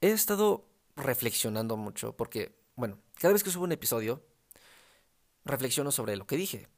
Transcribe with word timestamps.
he 0.00 0.10
estado 0.10 0.66
reflexionando 0.96 1.76
mucho 1.76 2.16
porque, 2.16 2.54
bueno, 2.76 2.98
cada 3.14 3.32
vez 3.32 3.44
que 3.44 3.50
subo 3.50 3.64
un 3.64 3.72
episodio, 3.72 4.22
reflexiono 5.44 5.90
sobre 5.90 6.16
lo 6.16 6.26
que 6.26 6.36
dije. 6.36 6.68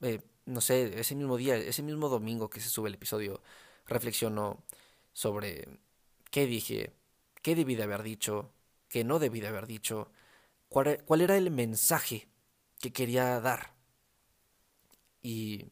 Eh, 0.00 0.20
no 0.46 0.60
sé, 0.60 0.98
ese 1.00 1.14
mismo 1.14 1.36
día, 1.36 1.56
ese 1.56 1.82
mismo 1.82 2.08
domingo 2.08 2.50
que 2.50 2.60
se 2.60 2.68
sube 2.68 2.88
el 2.88 2.94
episodio, 2.94 3.40
reflexiono 3.86 4.64
sobre 5.12 5.68
qué 6.30 6.46
dije, 6.46 6.92
qué 7.42 7.54
debí 7.54 7.76
de 7.76 7.84
haber 7.84 8.02
dicho, 8.02 8.52
qué 8.88 9.04
no 9.04 9.18
debí 9.18 9.40
de 9.40 9.48
haber 9.48 9.66
dicho, 9.66 10.10
cuál, 10.68 11.02
cuál 11.04 11.20
era 11.20 11.36
el 11.36 11.50
mensaje 11.50 12.28
que 12.80 12.92
quería 12.92 13.40
dar. 13.40 13.74
Y 15.22 15.66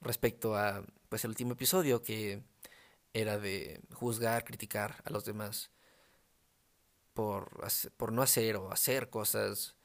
respecto 0.00 0.56
a 0.56 0.84
pues 1.08 1.24
el 1.24 1.30
último 1.30 1.52
episodio 1.52 2.02
que 2.02 2.42
era 3.12 3.38
de 3.38 3.80
juzgar, 3.92 4.44
criticar 4.44 5.02
a 5.04 5.10
los 5.10 5.24
demás 5.24 5.70
por, 7.14 7.50
por 7.96 8.12
no 8.12 8.22
hacer 8.22 8.56
o 8.56 8.72
hacer 8.72 9.10
cosas 9.10 9.76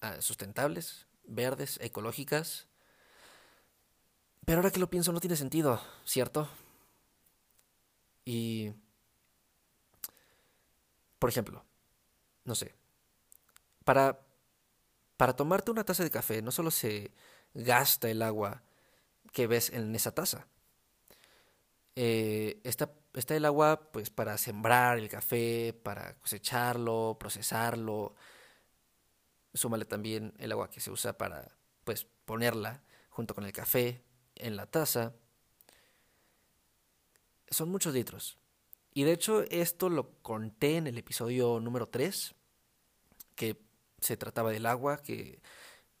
ah, 0.00 0.20
sustentables, 0.20 1.06
verdes, 1.24 1.78
ecológicas. 1.80 2.66
Pero 4.44 4.58
ahora 4.58 4.70
que 4.70 4.80
lo 4.80 4.90
pienso 4.90 5.12
no 5.12 5.20
tiene 5.20 5.36
sentido, 5.36 5.80
¿cierto? 6.04 6.48
Y, 8.24 8.72
por 11.18 11.30
ejemplo, 11.30 11.64
no 12.44 12.54
sé, 12.54 12.74
para, 13.84 14.20
para 15.16 15.36
tomarte 15.36 15.70
una 15.70 15.84
taza 15.84 16.02
de 16.02 16.10
café 16.10 16.42
no 16.42 16.50
solo 16.50 16.70
se 16.70 17.12
gasta 17.54 18.10
el 18.10 18.22
agua 18.22 18.62
que 19.32 19.46
ves 19.46 19.70
en 19.70 19.94
esa 19.94 20.12
taza. 20.12 20.46
Eh, 21.96 22.60
está, 22.64 22.90
el 23.28 23.44
agua 23.44 23.90
pues 23.92 24.10
para 24.10 24.38
sembrar 24.38 24.98
el 24.98 25.08
café, 25.08 25.72
para 25.72 26.14
cosecharlo, 26.18 27.16
procesarlo. 27.18 28.14
Súmale 29.52 29.84
también 29.84 30.32
el 30.38 30.52
agua 30.52 30.70
que 30.70 30.80
se 30.80 30.90
usa 30.90 31.18
para 31.18 31.56
pues 31.84 32.06
ponerla 32.24 32.82
junto 33.08 33.34
con 33.34 33.44
el 33.44 33.52
café 33.52 34.02
en 34.36 34.56
la 34.56 34.66
taza. 34.66 35.14
Son 37.48 37.68
muchos 37.68 37.92
litros. 37.94 38.38
Y 38.92 39.04
de 39.04 39.12
hecho 39.12 39.42
esto 39.42 39.88
lo 39.88 40.12
conté 40.22 40.76
en 40.76 40.86
el 40.86 40.98
episodio 40.98 41.60
número 41.60 41.88
3, 41.88 42.34
que 43.34 43.60
se 44.00 44.16
trataba 44.16 44.50
del 44.50 44.66
agua, 44.66 45.02
que, 45.02 45.40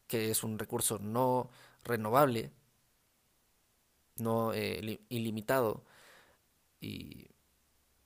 que 0.06 0.30
es 0.30 0.42
un 0.44 0.58
recurso 0.58 0.98
no 0.98 1.50
renovable 1.84 2.52
no 4.20 4.52
eh, 4.52 5.00
ilimitado 5.08 5.84
y 6.80 7.28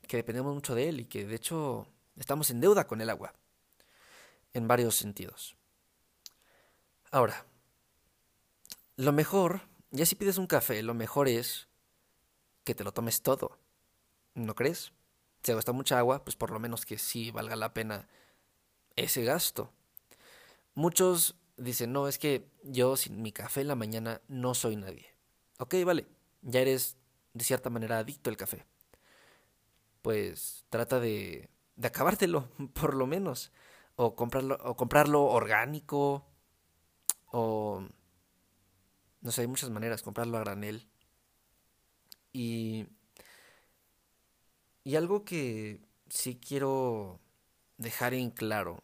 que 0.07 0.17
dependemos 0.17 0.55
mucho 0.55 0.75
de 0.75 0.89
él 0.89 1.01
y 1.01 1.05
que 1.07 1.27
de 1.27 1.35
hecho 1.35 1.87
estamos 2.17 2.51
en 2.51 2.61
deuda 2.61 2.87
con 2.87 3.01
el 3.01 3.11
agua 3.11 3.35
en 4.53 4.69
varios 4.69 4.97
sentidos. 4.97 5.57
Ahora, 7.11 7.47
lo 8.97 9.13
mejor, 9.13 9.63
ya 9.91 10.07
si 10.07 10.15
pides 10.15 10.39
un 10.39 10.47
café, 10.47 10.83
lo 10.83 10.95
mejor 10.95 11.29
es 11.29 11.69
que 12.65 12.75
te 12.75 12.85
lo 12.85 12.93
tomes 12.93 13.23
todo. 13.23 13.59
¿No 14.35 14.55
crees? 14.55 14.93
Si 15.43 15.53
gasta 15.53 15.73
mucha 15.73 15.99
agua, 15.99 16.25
pues 16.25 16.37
por 16.37 16.51
lo 16.51 16.59
menos 16.59 16.87
que 16.87 16.99
sí 16.99 17.31
valga 17.31 17.57
la 17.57 17.75
pena 17.75 18.09
ese 18.97 19.25
gasto. 19.25 19.73
Muchos 20.75 21.37
dicen, 21.57 21.93
no, 21.93 22.09
es 22.09 22.19
que 22.19 22.49
yo 22.63 22.97
sin 22.97 23.23
mi 23.23 23.33
café 23.33 23.61
en 23.61 23.69
la 23.69 23.77
mañana 23.77 24.21
no 24.29 24.55
soy 24.55 24.77
nadie. 24.77 25.14
Ok, 25.59 25.75
vale, 25.85 26.07
ya 26.43 26.61
eres 26.61 26.97
de 27.33 27.45
cierta 27.45 27.71
manera 27.71 27.99
adicto 27.99 28.31
al 28.31 28.37
café. 28.37 28.65
Pues 30.03 30.65
trata 30.69 31.01
de, 31.01 31.49
de 31.77 31.89
acabártelo, 31.89 32.49
por 32.75 32.95
lo 32.95 33.07
menos. 33.07 33.53
O 33.97 34.15
comprarlo, 34.17 34.59
o 34.65 34.77
comprarlo 34.77 35.25
orgánico. 35.25 36.27
O... 37.33 37.83
No 39.23 39.33
sé, 39.33 39.41
hay 39.41 39.47
muchas 39.49 39.71
maneras, 39.71 40.03
comprarlo 40.03 40.37
a 40.37 40.41
granel. 40.41 40.87
Y... 42.33 42.87
Y 44.85 44.97
algo 44.97 45.25
que 45.25 45.81
sí 46.09 46.39
quiero 46.39 47.21
dejar 47.79 48.15
en 48.15 48.31
claro 48.31 48.83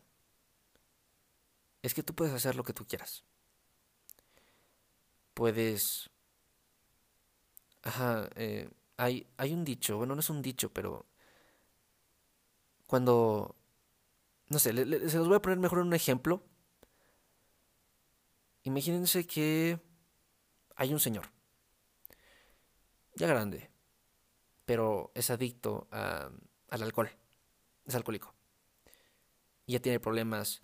es 1.83 1.95
que 1.95 2.03
tú 2.03 2.15
puedes 2.15 2.35
hacer 2.35 2.57
lo 2.57 2.65
que 2.65 2.73
tú 2.73 2.87
quieras. 2.87 3.25
Puedes 5.35 6.10
Ajá, 7.83 8.29
eh, 8.37 8.69
hay, 8.97 9.27
hay 9.37 9.53
un 9.53 9.65
dicho, 9.65 9.97
bueno, 9.97 10.15
no 10.15 10.21
es 10.21 10.31
un 10.31 10.43
dicho, 10.43 10.71
pero 10.73 11.07
cuando, 12.87 13.57
no 14.49 14.59
sé, 14.59 14.71
se 15.09 15.19
los 15.19 15.29
voy 15.29 15.37
a 15.37 15.43
poner 15.43 15.59
mejor 15.59 15.79
en 15.81 15.87
un 15.87 15.95
ejemplo. 15.95 16.43
Imagínense 18.65 19.27
que 19.27 19.81
hay 20.77 20.93
un 20.93 21.01
señor, 21.01 21.27
ya 23.15 23.27
grande, 23.27 23.71
pero 24.67 25.13
es 25.15 25.31
adicto 25.31 25.89
a, 25.91 26.31
al 26.69 26.83
alcohol, 26.83 27.11
es 27.87 27.95
alcohólico. 27.95 28.35
Y 29.67 29.73
ya 29.75 29.81
tiene 29.81 30.01
problemas 30.01 30.63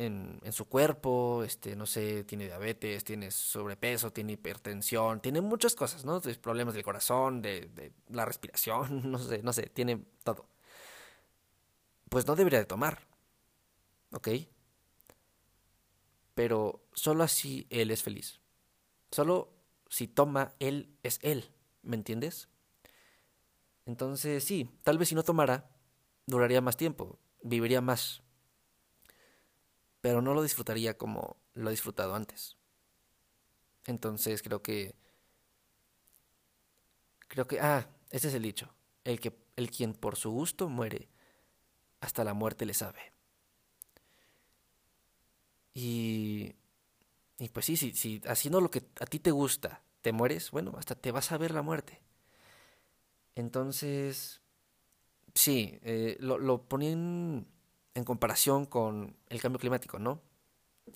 en, 0.00 0.52
su 0.52 0.66
cuerpo, 0.66 1.42
este, 1.44 1.76
no 1.76 1.86
sé, 1.86 2.24
tiene 2.24 2.46
diabetes, 2.46 3.04
tiene 3.04 3.30
sobrepeso, 3.30 4.12
tiene 4.12 4.32
hipertensión, 4.32 5.20
tiene 5.20 5.40
muchas 5.40 5.74
cosas, 5.74 6.04
¿no? 6.04 6.20
Problemas 6.40 6.74
del 6.74 6.82
corazón, 6.82 7.42
de, 7.42 7.66
de 7.74 7.92
la 8.08 8.24
respiración, 8.24 9.10
no 9.10 9.18
sé, 9.18 9.42
no 9.42 9.52
sé, 9.52 9.64
tiene 9.68 10.04
todo. 10.24 10.48
Pues 12.08 12.26
no 12.26 12.34
debería 12.34 12.58
de 12.58 12.66
tomar, 12.66 13.06
¿ok? 14.12 14.28
Pero 16.34 16.82
solo 16.92 17.22
así 17.24 17.66
él 17.70 17.90
es 17.90 18.02
feliz. 18.02 18.40
Solo 19.10 19.52
si 19.88 20.08
toma, 20.08 20.54
él 20.60 20.96
es 21.02 21.18
él, 21.22 21.50
¿me 21.82 21.96
entiendes? 21.96 22.48
Entonces 23.86 24.44
sí, 24.44 24.70
tal 24.82 24.98
vez 24.98 25.08
si 25.08 25.14
no 25.14 25.22
tomara, 25.22 25.68
duraría 26.26 26.60
más 26.60 26.76
tiempo, 26.76 27.18
viviría 27.42 27.80
más, 27.80 28.22
pero 30.00 30.22
no 30.22 30.34
lo 30.34 30.42
disfrutaría 30.42 30.96
como 30.98 31.36
lo 31.54 31.68
he 31.70 31.72
disfrutado 31.72 32.14
antes. 32.14 32.56
Entonces 33.86 34.42
creo 34.42 34.62
que 34.62 34.94
creo 37.28 37.46
que 37.46 37.60
ah, 37.60 37.88
ese 38.10 38.28
es 38.28 38.34
el 38.34 38.42
dicho, 38.42 38.72
el 39.04 39.20
que 39.20 39.32
el 39.56 39.70
quien 39.70 39.94
por 39.94 40.16
su 40.16 40.30
gusto 40.30 40.68
muere 40.68 41.08
hasta 42.00 42.24
la 42.24 42.34
muerte 42.34 42.66
le 42.66 42.74
sabe. 42.74 43.12
Y 45.74 46.54
y 47.38 47.48
pues 47.50 47.66
sí, 47.66 47.76
si, 47.76 47.94
si 47.94 48.22
haciendo 48.26 48.60
lo 48.60 48.70
que 48.70 48.84
a 49.00 49.06
ti 49.06 49.20
te 49.20 49.30
gusta 49.32 49.82
te 50.02 50.12
mueres, 50.12 50.50
bueno, 50.52 50.74
hasta 50.78 50.94
te 50.96 51.12
vas 51.12 51.32
a 51.32 51.38
ver 51.38 51.52
la 51.52 51.62
muerte. 51.62 52.00
Entonces, 53.34 54.40
sí, 55.34 55.78
eh, 55.82 56.16
lo, 56.20 56.38
lo 56.38 56.68
comparación 58.04 58.66
con 58.66 59.16
el 59.28 59.40
cambio 59.40 59.58
climático, 59.58 59.98
¿no? 59.98 60.20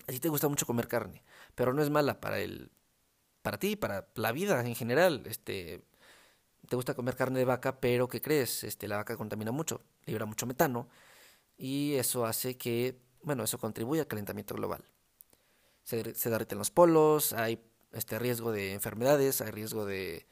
A 0.07 0.11
ti 0.11 0.19
te 0.19 0.29
gusta 0.29 0.47
mucho 0.47 0.65
comer 0.65 0.87
carne, 0.87 1.23
pero 1.55 1.73
no 1.73 1.81
es 1.81 1.89
mala 1.89 2.19
para 2.19 2.39
el 2.39 2.71
para 3.41 3.59
ti, 3.59 3.75
para 3.75 4.07
la 4.15 4.31
vida 4.31 4.59
en 4.65 4.75
general, 4.75 5.23
este 5.27 5.83
te 6.67 6.75
gusta 6.75 6.95
comer 6.95 7.15
carne 7.15 7.39
de 7.39 7.45
vaca, 7.45 7.79
pero 7.79 8.07
¿qué 8.07 8.21
crees? 8.21 8.63
Este 8.63 8.87
la 8.87 8.97
vaca 8.97 9.17
contamina 9.17 9.51
mucho, 9.51 9.81
libera 10.05 10.25
mucho 10.25 10.45
metano 10.47 10.89
y 11.57 11.93
eso 11.95 12.25
hace 12.25 12.57
que, 12.57 12.99
bueno, 13.23 13.43
eso 13.43 13.59
contribuye 13.59 14.01
al 14.01 14.07
calentamiento 14.07 14.55
global. 14.55 14.83
Se, 15.83 16.15
se 16.15 16.29
derriten 16.29 16.57
los 16.57 16.71
polos, 16.71 17.33
hay 17.33 17.63
este 17.93 18.19
riesgo 18.19 18.51
de 18.51 18.73
enfermedades, 18.73 19.41
hay 19.41 19.51
riesgo 19.51 19.85
de 19.85 20.25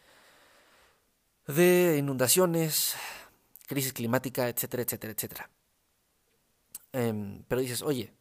de 1.47 1.97
inundaciones, 1.97 2.95
crisis 3.67 3.93
climática, 3.93 4.47
etcétera, 4.49 4.83
etcétera, 4.83 5.13
etcétera. 5.13 5.49
Em, 6.93 7.43
pero 7.47 7.61
dices, 7.61 7.81
oye, 7.81 8.13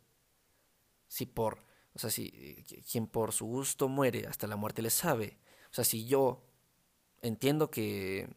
si 1.08 1.26
por, 1.26 1.58
o 1.94 1.98
sea, 1.98 2.10
si 2.10 2.64
quien 2.90 3.06
por 3.06 3.32
su 3.32 3.46
gusto 3.46 3.88
muere, 3.88 4.26
hasta 4.26 4.46
la 4.46 4.56
muerte 4.56 4.82
le 4.82 4.90
sabe. 4.90 5.38
O 5.70 5.74
sea, 5.74 5.84
si 5.84 6.06
yo 6.06 6.42
entiendo 7.20 7.70
que, 7.70 8.34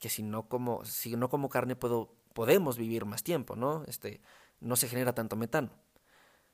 que 0.00 0.08
si 0.08 0.22
no 0.22 0.48
como, 0.48 0.84
si 0.84 1.16
no 1.16 1.28
como 1.28 1.48
carne 1.48 1.76
puedo, 1.76 2.14
podemos 2.32 2.78
vivir 2.78 3.04
más 3.04 3.22
tiempo, 3.24 3.56
¿no? 3.56 3.84
Este, 3.86 4.20
no 4.60 4.76
se 4.76 4.88
genera 4.88 5.14
tanto 5.14 5.36
metano. 5.36 5.70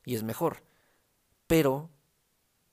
Y 0.05 0.15
es 0.15 0.23
mejor. 0.23 0.65
Pero 1.47 1.91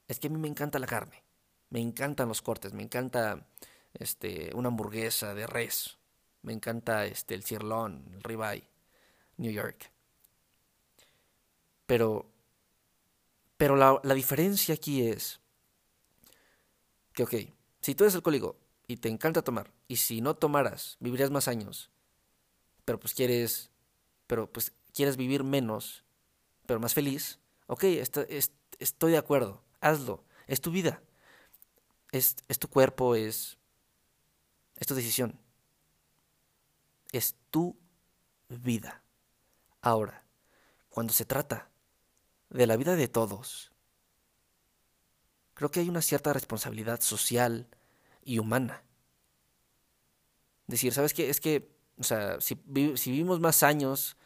es 0.07 0.19
que 0.19 0.27
a 0.27 0.29
mí 0.31 0.37
me 0.37 0.47
encanta 0.47 0.79
la 0.79 0.87
carne. 0.87 1.23
Me 1.69 1.81
encantan 1.81 2.29
los 2.29 2.41
cortes, 2.41 2.73
me 2.73 2.83
encanta 2.83 3.47
este 3.93 4.51
una 4.55 4.69
hamburguesa 4.69 5.33
de 5.35 5.47
res. 5.47 5.97
Me 6.41 6.53
encanta 6.53 7.05
este 7.05 7.35
el 7.35 7.43
cirlón, 7.43 8.09
el 8.13 8.23
ribeye, 8.23 8.69
New 9.37 9.51
York. 9.51 9.91
Pero, 11.89 12.29
pero 13.57 13.75
la, 13.75 13.99
la 14.03 14.13
diferencia 14.13 14.75
aquí 14.75 15.01
es 15.07 15.39
que, 17.13 17.23
ok, 17.23 17.33
si 17.81 17.95
tú 17.95 18.03
eres 18.03 18.13
alcohólico 18.13 18.59
y 18.85 18.97
te 18.97 19.09
encanta 19.09 19.41
tomar, 19.41 19.73
y 19.87 19.95
si 19.95 20.21
no 20.21 20.35
tomaras, 20.35 20.97
vivirías 20.99 21.31
más 21.31 21.47
años, 21.47 21.89
pero 22.85 22.99
pues 22.99 23.15
quieres, 23.15 23.71
pero 24.27 24.53
pues 24.53 24.71
quieres 24.93 25.17
vivir 25.17 25.43
menos, 25.43 26.03
pero 26.67 26.79
más 26.79 26.93
feliz, 26.93 27.39
ok, 27.65 27.85
estoy 27.85 29.11
de 29.11 29.17
acuerdo, 29.17 29.63
hazlo, 29.81 30.23
es 30.45 30.61
tu 30.61 30.69
vida, 30.69 31.01
es, 32.11 32.35
es 32.47 32.59
tu 32.59 32.67
cuerpo, 32.67 33.15
es, 33.15 33.57
es 34.75 34.85
tu 34.85 34.93
decisión, 34.93 35.39
es 37.11 37.35
tu 37.49 37.75
vida. 38.47 39.01
Ahora, 39.81 40.23
cuando 40.89 41.13
se 41.13 41.25
trata 41.25 41.68
de 42.49 42.67
la 42.67 42.77
vida 42.77 42.95
de 42.95 43.07
todos, 43.07 43.71
creo 45.53 45.71
que 45.71 45.81
hay 45.81 45.89
una 45.89 46.01
cierta 46.01 46.33
responsabilidad 46.33 47.01
social 47.01 47.67
y 48.23 48.39
humana. 48.39 48.83
Decir, 50.67 50.93
¿sabes 50.93 51.13
qué? 51.13 51.29
Es 51.29 51.41
que, 51.41 51.75
o 51.97 52.03
sea, 52.03 52.39
si, 52.39 52.55
vivimos 52.65 53.39
más 53.39 53.63
años, 53.63 54.17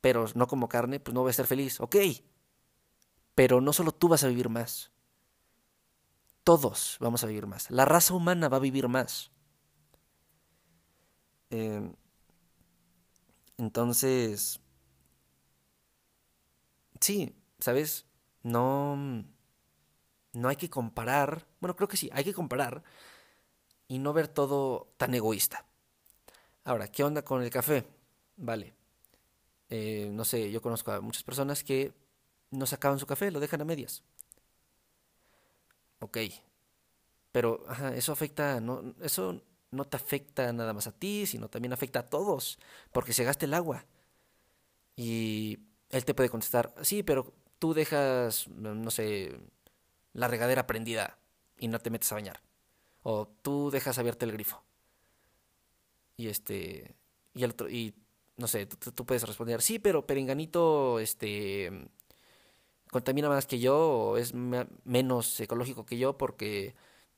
pero 0.00 0.26
no 0.34 0.46
como 0.46 0.68
carne, 0.68 1.00
pues 1.00 1.14
no 1.14 1.22
voy 1.22 1.30
a 1.30 1.32
ser 1.32 1.46
feliz. 1.46 1.80
Ok, 1.80 1.96
pero 3.34 3.60
no 3.60 3.72
solo 3.72 3.92
tú 3.92 4.08
vas 4.08 4.24
a 4.24 4.28
vivir 4.28 4.48
más. 4.48 4.90
Todos 6.44 6.96
vamos 7.00 7.24
a 7.24 7.26
vivir 7.26 7.46
más. 7.46 7.70
La 7.70 7.84
raza 7.84 8.14
humana 8.14 8.48
va 8.48 8.58
a 8.58 8.60
vivir 8.60 8.88
más. 8.88 9.30
Em, 11.50 11.94
entonces, 13.58 14.60
sí, 17.00 17.34
¿sabes? 17.66 18.06
No 18.42 18.96
no 20.32 20.48
hay 20.48 20.56
que 20.56 20.70
comparar, 20.70 21.46
bueno, 21.60 21.74
creo 21.74 21.88
que 21.88 21.96
sí, 21.96 22.10
hay 22.12 22.22
que 22.22 22.34
comparar 22.34 22.82
y 23.88 23.98
no 23.98 24.12
ver 24.12 24.28
todo 24.28 24.92
tan 24.96 25.14
egoísta. 25.14 25.66
Ahora, 26.64 26.88
¿qué 26.88 27.02
onda 27.02 27.22
con 27.22 27.42
el 27.42 27.50
café? 27.50 27.84
Vale, 28.36 28.74
eh, 29.70 30.10
no 30.12 30.24
sé, 30.24 30.50
yo 30.50 30.62
conozco 30.62 30.92
a 30.92 31.00
muchas 31.00 31.24
personas 31.24 31.64
que 31.64 31.92
no 32.50 32.66
sacaban 32.66 32.98
su 32.98 33.06
café, 33.06 33.30
lo 33.30 33.40
dejan 33.40 33.62
a 33.62 33.64
medias. 33.64 34.04
Ok, 36.00 36.18
pero 37.32 37.64
eso 37.94 38.12
afecta, 38.12 38.60
no, 38.60 38.94
eso 39.02 39.42
no 39.70 39.84
te 39.84 39.96
afecta 39.96 40.52
nada 40.52 40.72
más 40.72 40.86
a 40.86 40.92
ti, 40.92 41.26
sino 41.26 41.48
también 41.48 41.72
afecta 41.72 42.00
a 42.00 42.08
todos, 42.08 42.58
porque 42.92 43.12
se 43.12 43.24
gasta 43.24 43.44
el 43.46 43.54
agua. 43.54 43.84
Y 44.96 45.58
él 45.90 46.04
te 46.04 46.14
puede 46.14 46.30
contestar, 46.30 46.74
sí, 46.82 47.02
pero 47.02 47.34
tú 47.58 47.74
dejas, 47.74 48.48
no 48.48 48.90
sé, 48.90 49.38
la 50.12 50.28
regadera 50.28 50.66
prendida 50.66 51.18
y 51.58 51.68
no 51.68 51.78
te 51.78 51.90
metes 51.90 52.10
a 52.12 52.16
bañar. 52.16 52.40
O 53.02 53.28
tú 53.42 53.70
dejas 53.70 53.98
abierto 53.98 54.24
el 54.24 54.32
grifo. 54.32 54.62
Y 56.16 56.28
este. 56.28 56.94
Y 57.34 57.44
el 57.44 57.50
otro. 57.52 57.68
Y 57.68 57.94
no 58.36 58.48
sé, 58.48 58.66
tú, 58.66 59.06
puedes 59.06 59.22
responder, 59.24 59.62
sí, 59.62 59.78
pero 59.78 60.06
Perenganito, 60.06 60.98
este. 61.00 61.88
contamina 62.90 63.28
más 63.28 63.46
que 63.46 63.58
yo, 63.58 63.78
o 64.10 64.16
es 64.16 64.34
menos 64.34 65.40
ecológico 65.40 65.86
que 65.86 65.98
yo 65.98 66.18
porque 66.18 66.74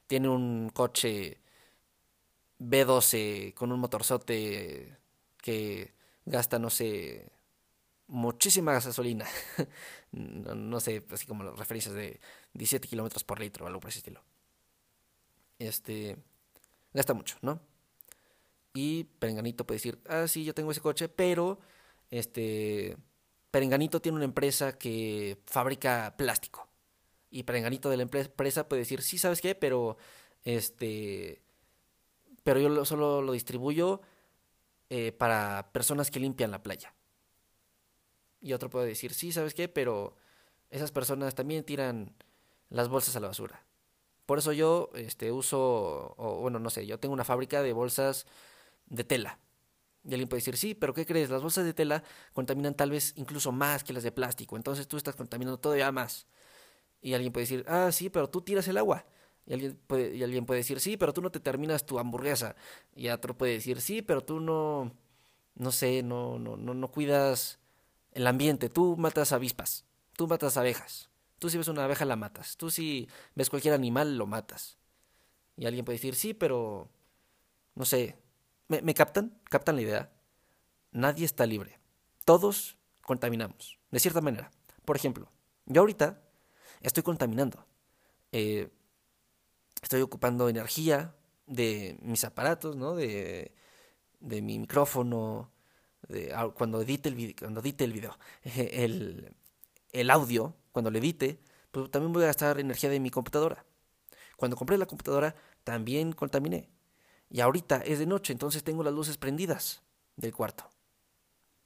tiene 0.07 0.29
un 0.29 0.71
coche 0.71 1.41
B12 2.61 3.55
con 3.55 3.73
un 3.73 3.81
motorzote 3.81 4.97
que 5.43 5.95
gasta, 6.27 6.59
no 6.59 6.71
sé, 6.71 7.31
muchísima 8.09 8.73
gasolina. 8.73 9.27
no, 10.13 10.81
sé, 10.81 11.05
así 11.11 11.27
como 11.27 11.45
las 11.45 11.59
referencias 11.59 11.95
de 11.95 12.21
17 12.55 12.89
kilómetros 12.89 13.23
por 13.25 13.39
litro 13.39 13.65
o 13.65 13.69
algo 13.69 13.81
por 13.81 13.91
ese 13.91 14.01
estilo. 14.01 14.23
Este. 15.59 16.17
Gasta 16.93 17.15
mucho, 17.15 17.37
¿no? 17.43 17.61
Y 18.75 19.05
Perenganito 19.05 19.67
puede 19.67 19.77
decir, 19.77 20.01
ah, 20.09 20.27
sí, 20.27 20.45
yo 20.45 20.55
tengo 20.55 20.73
ese 20.73 20.81
coche, 20.81 21.09
pero. 21.09 21.61
Este. 22.11 22.97
Perenganito 23.51 24.01
tiene 24.01 24.17
una 24.17 24.25
empresa 24.25 24.77
que 24.79 25.39
fabrica 25.47 26.15
plástico. 26.17 26.69
Y 27.31 27.43
Perenganito 27.43 27.91
de 27.91 27.99
la 27.99 28.03
empresa 28.05 28.69
puede 28.69 28.81
decir, 28.81 29.03
sí, 29.03 29.19
¿sabes 29.19 29.41
qué? 29.41 29.55
Pero. 29.55 29.97
Este. 30.45 31.43
Pero 32.43 32.61
yo 32.61 32.85
solo 32.85 33.21
lo 33.21 33.33
distribuyo 33.33 34.01
eh, 34.89 35.13
para 35.13 35.71
personas 35.73 36.11
que 36.11 36.21
limpian 36.21 36.51
la 36.51 36.63
playa. 36.63 36.95
Y 38.41 38.53
otro 38.53 38.71
puede 38.71 38.87
decir, 38.87 39.15
sí, 39.15 39.33
¿sabes 39.33 39.55
qué? 39.55 39.69
Pero 39.69 40.17
esas 40.71 40.93
personas 40.93 41.35
también 41.35 41.65
tiran 41.65 42.15
las 42.71 42.89
bolsas 42.89 43.17
a 43.17 43.21
la 43.21 43.29
basura. 43.29 43.65
Por 44.27 44.39
eso 44.39 44.53
yo 44.53 44.91
este, 44.95 45.33
uso, 45.33 46.15
o 46.17 46.41
bueno, 46.41 46.59
no 46.59 46.71
sé, 46.71 46.87
yo 46.87 46.99
tengo 47.01 47.15
una 47.15 47.25
fábrica 47.25 47.63
de 47.63 47.73
bolsas 47.73 48.27
de 48.87 49.05
tela. 49.05 49.39
Y 50.05 50.13
alguien 50.13 50.29
puede 50.29 50.41
decir, 50.41 50.57
sí, 50.57 50.75
pero 50.75 50.95
¿qué 50.95 51.07
crees? 51.07 51.31
Las 51.31 51.43
bolsas 51.43 51.65
de 51.65 51.75
tela 51.75 52.03
contaminan 52.33 52.75
tal 52.75 52.91
vez 52.91 53.13
incluso 53.17 53.53
más 53.53 53.85
que 53.85 53.93
las 53.93 54.03
de 54.03 54.13
plástico. 54.13 54.57
Entonces 54.57 54.87
tú 54.87 54.97
estás 54.97 55.17
contaminando 55.17 55.59
todavía 55.59 55.91
más. 55.93 56.27
Y 57.01 57.15
alguien 57.15 57.33
puede 57.33 57.45
decir, 57.45 57.65
ah, 57.69 57.91
sí, 57.93 58.11
pero 58.11 58.29
tú 58.29 58.43
tiras 58.43 58.69
el 58.69 58.79
agua. 58.79 59.07
Y 59.47 59.55
alguien 59.55 59.79
puede, 59.87 60.17
y 60.17 60.23
alguien 60.23 60.47
puede 60.47 60.59
decir, 60.59 60.81
sí, 60.81 60.97
pero 60.97 61.13
tú 61.13 61.23
no 61.23 61.31
te 61.31 61.41
terminas 61.41 61.87
tu 61.87 61.99
hamburguesa. 61.99 62.57
Y 62.95 63.09
otro 63.09 63.37
puede 63.37 63.55
decir, 63.55 63.81
sí, 63.81 64.03
pero 64.03 64.23
tú 64.23 64.41
no, 64.41 64.93
no 65.55 65.73
sé, 65.73 66.03
no, 66.03 66.39
no, 66.39 66.57
no, 66.57 66.75
no 66.75 66.91
cuidas 66.91 67.59
el 68.19 68.27
ambiente. 68.27 68.69
Tú 68.69 68.97
matas 68.97 69.33
avispas, 69.33 69.85
tú 70.15 70.27
matas 70.27 70.57
abejas. 70.57 71.09
Tú 71.39 71.49
si 71.49 71.57
ves 71.57 71.69
una 71.69 71.85
abeja 71.85 72.05
la 72.05 72.17
matas. 72.17 72.57
Tú 72.57 72.71
si 72.71 73.09
ves 73.35 73.49
cualquier 73.49 73.75
animal 73.75 74.19
lo 74.19 74.27
matas. 74.27 74.77
Y 75.57 75.67
alguien 75.67 75.85
puede 75.85 75.99
decir, 75.99 76.15
sí, 76.15 76.35
pero... 76.35 76.91
No 77.75 77.85
sé. 77.85 78.19
¿Me, 78.67 78.83
¿Me, 78.83 78.93
captan? 78.93 79.41
¿Captan 79.45 79.77
la 79.77 79.83
idea? 79.83 80.13
Nadie 80.91 81.25
está 81.25 81.47
libre. 81.47 81.79
Todos 82.25 82.77
contaminamos, 83.03 83.79
de 83.91 84.01
cierta 84.01 84.21
manera. 84.21 84.51
Por 84.85 84.97
ejemplo, 84.97 85.31
yo 85.67 85.81
ahorita 85.81 86.21
estoy 86.81 87.05
contaminando. 87.05 87.65
Eh, 88.33 88.69
estoy 89.81 90.01
ocupando 90.01 90.49
energía 90.49 91.15
de 91.47 91.99
mis 92.03 92.25
aparatos, 92.25 92.75
¿no? 92.77 92.97
De, 92.97 93.55
de 94.19 94.43
mi 94.43 94.59
micrófono, 94.59 95.53
Ah, 96.35 96.49
cuando 96.55 96.81
edite 96.81 97.09
el 97.09 97.15
video, 97.15 97.35
cuando 97.39 97.61
edite 97.61 97.85
el 97.85 97.93
video, 97.93 98.19
el, 99.93 100.11
audio, 100.11 100.55
cuando 100.73 100.91
lo 100.91 100.99
edite, 100.99 101.41
pues 101.71 101.91
también 101.91 102.13
voy 102.13 102.23
a 102.23 102.27
gastar 102.27 102.59
energía 102.61 102.91
de 102.91 103.01
mi 103.01 103.11
computadora. 103.11 103.65
Cuando 104.37 104.57
compré 104.57 104.79
la 104.79 104.87
computadora, 104.87 105.35
también 105.65 106.13
contaminé. 106.13 106.71
Y 107.31 107.41
ahorita 107.41 107.79
es 107.79 107.99
de 107.99 108.07
noche, 108.07 108.33
entonces 108.33 108.65
tengo 108.65 108.83
las 108.83 108.95
luces 108.95 109.19
prendidas 109.19 109.83
del 110.17 110.35
cuarto. 110.35 110.71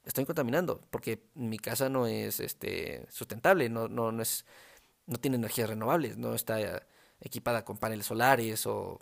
Estoy 0.04 0.24
contaminando, 0.24 0.80
porque 0.90 1.28
mi 1.34 1.58
casa 1.58 1.88
no 1.88 2.06
es 2.06 2.40
este 2.40 3.06
sustentable, 3.10 3.68
no, 3.68 3.86
no, 3.86 4.10
no 4.10 4.22
es, 4.22 4.44
no 5.06 5.18
tiene 5.18 5.36
energías 5.36 5.68
renovables, 5.68 6.16
no 6.16 6.34
está 6.34 6.84
equipada 7.20 7.64
con 7.64 7.78
paneles 7.78 8.06
solares 8.06 8.66
o 8.66 8.98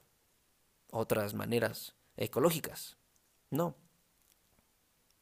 otras 0.90 1.32
maneras 1.32 1.94
ecológicas. 2.16 2.98
No 3.50 3.76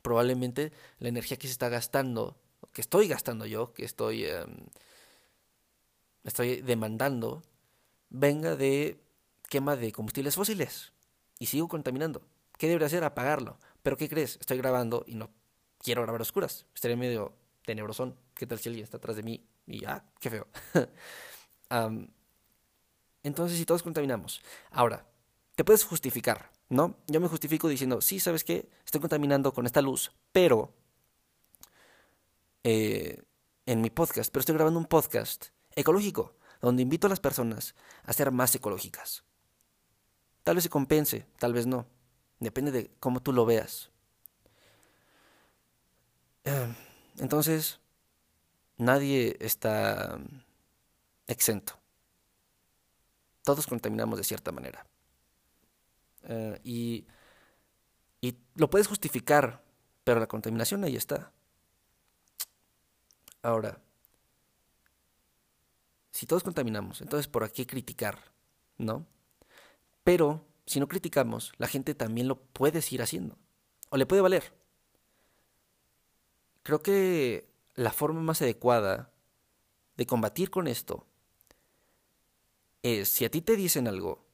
probablemente 0.09 0.73
la 1.01 1.11
energía 1.11 1.37
que 1.37 1.49
se 1.49 1.53
está 1.53 1.69
gastando, 1.69 2.41
que 2.73 2.81
estoy 2.81 3.09
gastando 3.09 3.45
yo, 3.45 3.75
que 3.75 3.85
estoy, 3.85 4.25
em, 4.25 4.57
estoy 6.25 6.63
demandando, 6.63 7.43
venga 8.09 8.57
de 8.57 9.03
quema 9.51 9.77
de 9.77 9.93
combustibles 9.93 10.35
fósiles. 10.35 10.95
Y 11.39 11.47
sigo 11.47 11.69
contaminando. 11.69 12.27
¿Qué 12.57 12.69
debería 12.69 12.87
hacer? 12.87 13.05
Apagarlo. 13.05 13.59
Pero 13.83 13.99
¿qué 13.99 14.09
crees? 14.09 14.39
Estoy 14.41 14.57
grabando 14.57 15.05
y 15.07 15.15
no 15.15 15.31
quiero 15.79 16.01
grabar 16.03 16.23
oscuras. 16.23 16.65
Estaría 16.75 16.97
medio 16.97 17.35
tenebrosón. 17.67 18.17
¿Qué 18.33 18.47
tal 18.47 18.59
si 18.59 18.71
alguien 18.71 18.85
está 18.85 18.97
atrás 18.97 19.17
de 19.17 19.23
mí? 19.23 19.47
Y 19.67 19.85
ah, 19.85 20.03
qué 20.21 20.31
feo. 20.31 20.47
entonces, 23.23 23.59
si 23.59 23.67
todos 23.67 23.83
contaminamos. 23.83 24.41
Ahora, 24.71 25.07
te 25.55 25.65
puedes 25.65 25.85
justificar. 25.85 26.51
¿No? 26.69 26.97
Yo 27.07 27.21
me 27.21 27.29
justifico 27.29 27.69
diciendo, 27.69 28.01
sí, 28.01 28.21
¿sabes 28.21 28.45
qué? 28.45 28.69
Estoy 28.85 29.01
contaminando 29.01 29.53
con 29.53 29.67
esta 29.67 29.83
luz, 29.83 30.13
pero 30.33 30.73
eh, 32.65 33.23
en 33.67 33.81
mi 33.81 33.91
podcast, 33.91 34.31
pero 34.31 34.41
estoy 34.41 34.55
grabando 34.55 34.79
un 34.79 34.87
podcast 34.87 35.47
ecológico, 35.75 36.37
donde 36.61 36.83
invito 36.83 37.07
a 37.07 37.11
las 37.11 37.21
personas 37.21 37.75
a 38.05 38.13
ser 38.13 38.31
más 38.33 38.55
ecológicas. 38.55 39.25
Tal 40.45 40.57
vez 40.57 40.65
se 40.65 40.71
compense, 40.71 41.27
tal 41.39 41.53
vez 41.53 41.67
no. 41.67 41.87
Depende 42.41 42.71
de 42.71 42.91
cómo 43.01 43.21
tú 43.21 43.33
lo 43.33 43.45
veas. 43.45 43.91
Eh, 46.45 46.75
entonces, 47.19 47.81
nadie 48.77 49.37
está 49.41 50.19
exento. 51.27 51.79
Todos 53.43 53.67
contaminamos 53.67 54.19
de 54.19 54.25
cierta 54.25 54.53
manera. 54.53 54.87
Eh, 56.25 56.61
y, 56.65 57.07
y 58.21 58.37
lo 58.55 58.71
puedes 58.71 58.87
justificar, 58.87 59.63
pero 60.05 60.21
la 60.21 60.27
contaminación 60.27 60.85
ahí 60.85 60.97
está. 60.97 61.33
Ahora, 63.43 63.81
si 66.11 66.27
todos 66.27 66.43
contaminamos, 66.43 67.01
entonces 67.01 67.29
¿por 67.29 67.51
qué 67.53 67.67
criticar? 67.67 68.19
¿No? 68.77 69.07
Pero 70.03 70.45
si 70.67 70.81
no 70.81 70.89
criticamos, 70.89 71.53
la 71.59 71.69
gente 71.69 71.95
también 71.95 72.29
lo 72.29 72.41
puede 72.41 72.83
seguir 72.83 73.03
haciendo. 73.03 73.39
O 73.91 73.97
le 73.97 74.07
puede 74.07 74.23
valer. 74.23 74.53
creo 76.63 76.83
que 76.83 77.49
la 77.75 77.93
forma 77.93 78.21
más 78.21 78.43
adecuada 78.43 79.11
de 79.97 80.07
combatir 80.07 80.51
con 80.51 80.67
esto 80.67 81.07
es, 82.83 83.09
si 83.09 83.25
a 83.25 83.31
ti 83.31 83.41
te 83.41 83.57
dicen 83.57 83.89
algo, 83.89 84.27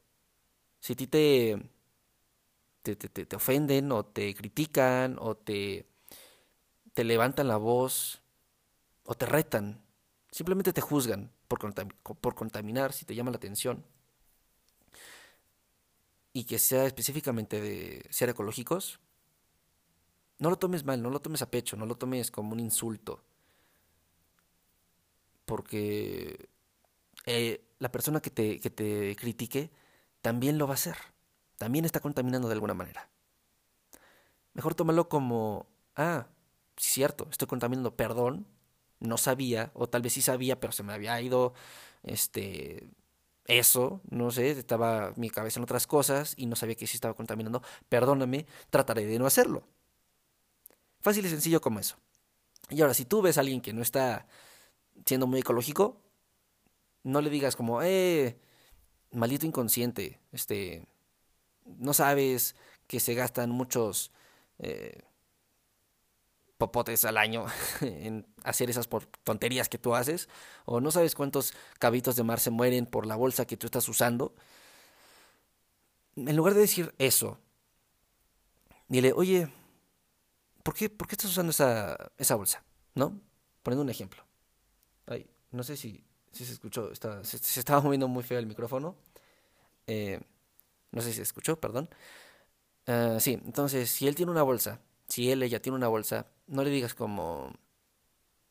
si 0.79 0.93
a 0.93 0.95
ti 0.95 1.07
te, 1.07 1.69
te, 2.93 2.95
te, 2.95 3.35
ofenden 3.35 3.91
o 3.91 4.05
te 4.05 4.35
critican 4.35 5.17
o 5.19 5.35
te, 5.35 5.87
te 6.93 7.03
levantan 7.03 7.47
la 7.47 7.57
voz 7.57 8.21
o 9.05 9.15
te 9.15 9.25
retan, 9.25 9.81
simplemente 10.29 10.73
te 10.73 10.81
juzgan 10.81 11.31
por, 11.47 11.59
por 12.19 12.35
contaminar 12.35 12.93
si 12.93 13.05
te 13.05 13.15
llama 13.15 13.31
la 13.31 13.37
atención 13.37 13.83
y 16.35 16.43
que 16.43 16.59
sea 16.59 16.85
específicamente 16.85 17.61
de 17.61 18.05
ser 18.09 18.27
ecológicos, 18.27 18.99
no 20.37 20.49
lo 20.49 20.57
tomes 20.57 20.83
mal, 20.83 21.01
no 21.01 21.09
lo 21.09 21.21
tomes 21.21 21.41
a 21.41 21.49
pecho, 21.49 21.77
no 21.77 21.85
lo 21.85 21.95
tomes 21.95 22.29
como 22.29 22.51
un 22.51 22.59
insulto. 22.59 23.23
Porque 25.45 26.49
eh, 27.25 27.65
la 27.79 27.89
persona 27.89 28.19
que 28.19 28.31
te, 28.31 28.59
que 28.59 28.69
te 28.69 29.15
critique 29.15 29.71
también 30.21 30.57
lo 30.57 30.67
va 30.67 30.73
a 30.73 30.75
hacer. 30.75 30.97
También 31.57 31.85
está 31.85 31.99
contaminando 31.99 32.47
de 32.47 32.53
alguna 32.53 32.73
manera. 32.73 33.09
Mejor 34.53 34.75
tómalo 34.75 35.09
como, 35.09 35.67
ah, 35.95 36.27
sí, 36.77 36.89
cierto, 36.91 37.27
estoy 37.31 37.47
contaminando, 37.47 37.95
perdón, 37.95 38.47
no 38.99 39.17
sabía, 39.17 39.71
o 39.73 39.87
tal 39.87 40.01
vez 40.01 40.13
sí 40.13 40.21
sabía, 40.21 40.59
pero 40.59 40.73
se 40.73 40.83
me 40.83 40.93
había 40.93 41.19
ido 41.21 41.53
este 42.03 42.89
eso, 43.47 44.01
no 44.09 44.31
sé, 44.31 44.51
estaba 44.51 45.13
mi 45.17 45.29
cabeza 45.29 45.59
en 45.59 45.63
otras 45.63 45.87
cosas 45.87 46.33
y 46.37 46.47
no 46.47 46.55
sabía 46.55 46.75
que 46.75 46.87
sí 46.87 46.97
estaba 46.97 47.13
contaminando. 47.13 47.61
Perdóname, 47.89 48.47
trataré 48.69 49.05
de 49.05 49.19
no 49.19 49.27
hacerlo. 49.27 49.67
Fácil 51.01 51.25
y 51.25 51.29
sencillo 51.29 51.61
como 51.61 51.79
eso. 51.79 51.97
Y 52.69 52.81
ahora, 52.81 52.95
si 52.95 53.05
tú 53.05 53.21
ves 53.21 53.37
a 53.37 53.41
alguien 53.41 53.61
que 53.61 53.73
no 53.73 53.81
está 53.81 54.27
siendo 55.05 55.27
muy 55.27 55.41
ecológico, 55.41 56.01
no 57.03 57.21
le 57.21 57.29
digas 57.29 57.55
como, 57.55 57.83
eh, 57.83 58.39
maldito 59.11 59.45
inconsciente, 59.45 60.19
este, 60.31 60.87
no 61.65 61.93
sabes 61.93 62.55
que 62.87 62.99
se 62.99 63.13
gastan 63.15 63.49
muchos 63.49 64.11
eh, 64.59 65.01
popotes 66.57 67.05
al 67.05 67.17
año 67.17 67.45
en 67.81 68.25
hacer 68.43 68.69
esas 68.69 68.87
tonterías 69.23 69.69
que 69.69 69.77
tú 69.77 69.95
haces, 69.95 70.29
o 70.65 70.79
no 70.79 70.91
sabes 70.91 71.15
cuántos 71.15 71.53
cabitos 71.79 72.15
de 72.15 72.23
mar 72.23 72.39
se 72.39 72.51
mueren 72.51 72.85
por 72.85 73.05
la 73.05 73.15
bolsa 73.15 73.45
que 73.45 73.57
tú 73.57 73.67
estás 73.67 73.87
usando. 73.89 74.33
En 76.15 76.35
lugar 76.35 76.53
de 76.53 76.61
decir 76.61 76.95
eso, 76.97 77.39
dile, 78.87 79.11
oye, 79.13 79.49
¿por 80.63 80.73
qué, 80.73 80.89
por 80.89 81.07
qué 81.07 81.15
estás 81.15 81.31
usando 81.31 81.51
esa, 81.51 82.11
esa 82.17 82.35
bolsa? 82.35 82.63
¿No? 82.93 83.19
Poniendo 83.63 83.83
un 83.83 83.89
ejemplo. 83.89 84.23
Ay, 85.07 85.29
no 85.51 85.63
sé 85.63 85.75
si, 85.75 86.05
si 86.31 86.45
se 86.45 86.53
escuchó, 86.53 86.91
se, 86.95 87.59
estaba 87.59 87.81
moviendo 87.81 88.07
muy 88.07 88.23
feo 88.23 88.39
el 88.39 88.45
micrófono. 88.45 88.95
Eh, 89.87 90.21
no 90.95 91.01
sé 91.01 91.09
si 91.09 91.17
se 91.17 91.23
escuchó, 91.23 91.59
perdón. 91.59 91.89
Ah, 92.87 93.17
sí, 93.19 93.33
entonces, 93.45 93.89
si 93.91 94.07
él 94.07 94.15
tiene 94.15 94.31
una 94.31 94.43
bolsa, 94.43 94.81
si 95.07 95.31
él, 95.31 95.43
ella 95.43 95.61
tiene 95.61 95.75
una 95.77 95.87
bolsa, 95.89 96.27
no 96.47 96.63
le 96.63 96.69
digas 96.69 96.95
como 96.95 97.53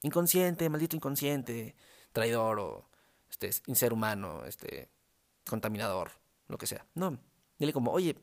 inconsciente, 0.03 0.69
maldito 0.69 0.97
inconsciente, 0.97 1.75
traidor 2.13 2.61
o 2.61 2.89
este 3.31 3.53
ser 3.53 3.93
humano, 3.93 4.45
este 4.47 4.91
contaminador, 5.49 6.13
lo 6.49 6.59
que 6.59 6.67
sea. 6.67 6.87
No, 6.95 7.19
dile 7.59 7.73
como, 7.73 7.93
"Oye, 7.93 8.17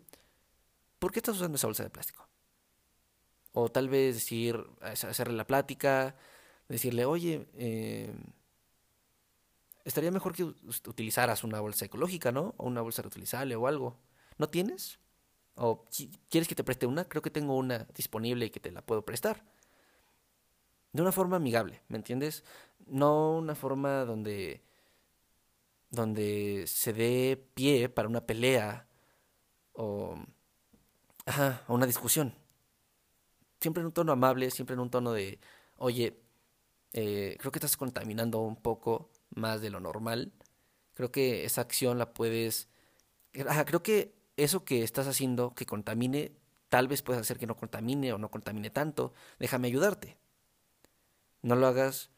¿por 1.00 1.12
qué 1.12 1.20
estás 1.20 1.36
usando 1.38 1.56
esa 1.58 1.68
bolsa 1.68 1.84
de 1.84 1.90
plástico?" 1.90 2.28
O 3.54 3.70
tal 3.70 3.90
vez 3.90 4.16
decir, 4.16 4.64
hacerle 4.82 5.36
la 5.36 5.48
plática, 5.48 6.16
decirle, 6.70 7.06
"Oye, 7.06 7.48
eh, 7.56 8.14
estaría 9.86 10.12
mejor 10.12 10.34
que 10.34 10.44
utilizaras 10.44 11.44
una 11.44 11.60
bolsa 11.60 11.86
ecológica, 11.86 12.32
¿no? 12.32 12.54
O 12.58 12.68
una 12.68 12.82
bolsa 12.82 13.02
reutilizable 13.02 13.56
o 13.56 13.68
algo. 13.68 13.98
¿No 14.42 14.50
tienes? 14.50 15.00
O 15.54 15.86
quieres 16.28 16.48
que 16.48 16.56
te 16.56 16.64
preste 16.64 16.88
una, 16.88 17.06
creo 17.06 17.22
que 17.22 17.30
tengo 17.30 17.56
una 17.56 17.86
disponible 17.94 18.48
y 18.48 18.50
que 18.50 18.60
te 18.60 18.72
la 18.72 18.82
puedo 18.84 19.06
prestar 19.06 19.46
de 20.94 21.02
una 21.04 21.12
forma 21.12 21.36
amigable, 21.38 21.84
¿me 21.90 21.98
entiendes? 21.98 22.44
No 22.88 23.38
una 23.38 23.54
forma 23.54 24.04
donde 24.04 24.64
donde 25.92 26.66
se 26.66 26.92
dé 26.92 27.38
pie 27.54 27.88
para 27.90 28.08
una 28.08 28.26
pelea 28.26 28.88
o 29.74 30.16
ajá, 31.28 31.64
una 31.68 31.86
discusión. 31.86 32.34
Siempre 33.60 33.82
en 33.82 33.88
un 33.88 33.94
tono 33.94 34.12
amable, 34.12 34.50
siempre 34.50 34.74
en 34.74 34.80
un 34.80 34.90
tono 34.90 35.12
de, 35.14 35.40
oye, 35.78 36.20
eh, 36.94 37.38
creo 37.40 37.52
que 37.52 37.60
estás 37.60 37.78
contaminando 37.78 38.40
un 38.40 38.56
poco 38.56 39.12
más 39.36 39.62
de 39.62 39.70
lo 39.70 39.80
normal. 39.80 40.32
Creo 40.96 41.12
que 41.12 41.46
esa 41.46 41.62
acción 41.62 42.00
la 42.00 42.12
puedes... 42.16 42.70
Ajá, 43.48 43.66
creo 43.66 43.84
que 43.84 44.21
eso 44.38 44.64
que 44.64 44.84
estás 44.84 45.08
haciendo 45.08 45.54
que 45.54 45.66
contamine, 45.66 46.32
tal 46.70 46.88
vez 46.88 47.02
puedes 47.02 47.22
hacer 47.22 47.38
que 47.38 47.48
no 47.48 47.56
contamine 47.56 48.14
o 48.14 48.18
no 48.18 48.30
contamine 48.30 48.70
tanto. 48.70 49.14
Déjame 49.40 49.68
ayudarte. 49.68 50.18
No 51.42 51.56
lo 51.56 51.68
hagas 51.68 52.12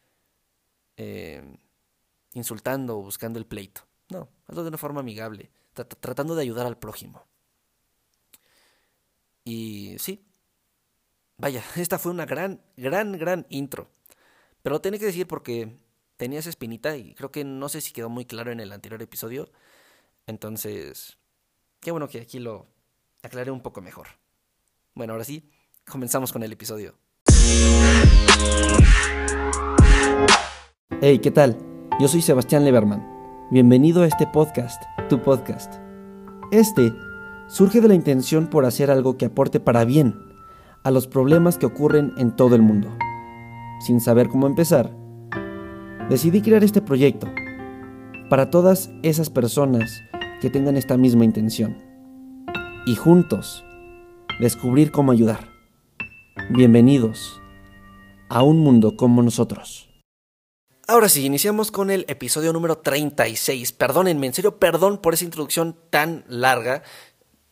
eh, 0.97 1.57
insultando 2.33 2.97
o 2.97 3.03
buscando 3.03 3.39
el 3.39 3.45
pleito. 3.45 3.81
No, 4.09 4.29
hazlo 4.47 4.63
de 4.63 4.69
una 4.69 4.77
forma 4.77 4.99
amigable, 4.99 5.49
tratando 5.73 6.35
de 6.35 6.41
ayudar 6.41 6.67
al 6.67 6.77
prójimo. 6.77 7.25
Y 9.43 9.95
sí, 9.99 10.23
vaya, 11.37 11.63
esta 11.75 11.99
fue 11.99 12.11
una 12.11 12.25
gran, 12.25 12.61
gran, 12.77 13.13
gran 13.13 13.45
intro. 13.49 13.89
Pero 14.61 14.75
lo 14.75 14.81
tenía 14.81 14.99
que 14.99 15.07
decir 15.07 15.27
porque 15.27 15.77
tenía 16.17 16.39
esa 16.39 16.49
espinita 16.49 16.95
y 16.95 17.15
creo 17.15 17.31
que 17.31 17.43
no 17.43 17.69
sé 17.69 17.81
si 17.81 17.91
quedó 17.91 18.09
muy 18.09 18.25
claro 18.25 18.51
en 18.51 18.59
el 18.59 18.71
anterior 18.71 19.01
episodio. 19.01 19.49
Entonces, 20.27 21.17
qué 21.83 21.91
bueno 21.91 22.07
que 22.07 22.21
aquí 22.21 22.39
lo 22.39 22.65
aclaré 23.21 23.51
un 23.51 23.59
poco 23.59 23.81
mejor. 23.81 24.07
Bueno, 24.95 25.13
ahora 25.13 25.25
sí, 25.25 25.49
comenzamos 25.85 26.31
con 26.31 26.41
el 26.41 26.51
episodio. 26.51 26.95
Hey, 31.01 31.19
¿qué 31.19 31.31
tal? 31.31 31.57
Yo 31.99 32.07
soy 32.07 32.21
Sebastián 32.21 32.63
Leberman. 32.63 33.05
Bienvenido 33.51 34.03
a 34.03 34.07
este 34.07 34.25
podcast, 34.25 34.81
tu 35.09 35.21
podcast. 35.21 35.75
Este 36.51 36.93
surge 37.49 37.81
de 37.81 37.89
la 37.89 37.95
intención 37.95 38.49
por 38.49 38.65
hacer 38.65 38.89
algo 38.89 39.17
que 39.17 39.25
aporte 39.25 39.59
para 39.59 39.83
bien 39.83 40.15
a 40.83 40.91
los 40.91 41.07
problemas 41.07 41.57
que 41.57 41.65
ocurren 41.65 42.13
en 42.17 42.33
todo 42.33 42.55
el 42.55 42.61
mundo. 42.61 42.95
Sin 43.81 43.99
saber 43.99 44.29
cómo 44.29 44.47
empezar, 44.47 44.95
decidí 46.09 46.41
crear 46.41 46.63
este 46.63 46.81
proyecto 46.81 47.27
para 48.29 48.49
todas 48.49 48.89
esas 49.01 49.29
personas 49.29 50.01
que 50.43 50.49
tengan 50.49 50.75
esta 50.75 50.97
misma 50.97 51.23
intención 51.23 51.77
y 52.85 52.97
juntos 52.97 53.63
descubrir 54.41 54.91
cómo 54.91 55.13
ayudar. 55.13 55.47
Bienvenidos 56.49 57.39
a 58.27 58.43
un 58.43 58.59
mundo 58.59 58.97
como 58.97 59.23
nosotros. 59.23 59.89
Ahora 60.85 61.07
sí, 61.07 61.25
iniciamos 61.25 61.71
con 61.71 61.89
el 61.89 62.03
episodio 62.09 62.51
número 62.51 62.79
36. 62.79 63.71
Perdónenme, 63.71 64.27
en 64.27 64.33
serio, 64.33 64.59
perdón 64.59 64.97
por 64.97 65.13
esa 65.13 65.23
introducción 65.23 65.77
tan 65.89 66.25
larga. 66.27 66.83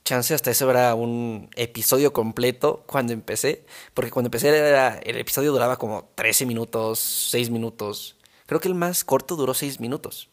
Chance 0.03 0.33
hasta 0.33 0.51
eso 0.51 0.69
era 0.69 0.93
un 0.93 1.49
episodio 1.55 2.11
completo 2.11 2.83
cuando 2.87 3.13
empecé. 3.13 3.63
Porque 3.93 4.11
cuando 4.11 4.27
empecé 4.27 4.49
era, 4.49 4.97
el 4.97 5.15
episodio 5.15 5.53
duraba 5.53 5.77
como 5.77 6.09
13 6.15 6.45
minutos, 6.45 6.99
6 6.99 7.51
minutos. 7.51 8.17
Creo 8.47 8.59
que 8.59 8.67
el 8.67 8.75
más 8.75 9.05
corto 9.05 9.37
duró 9.37 9.53
6 9.53 9.79
minutos. 9.79 10.29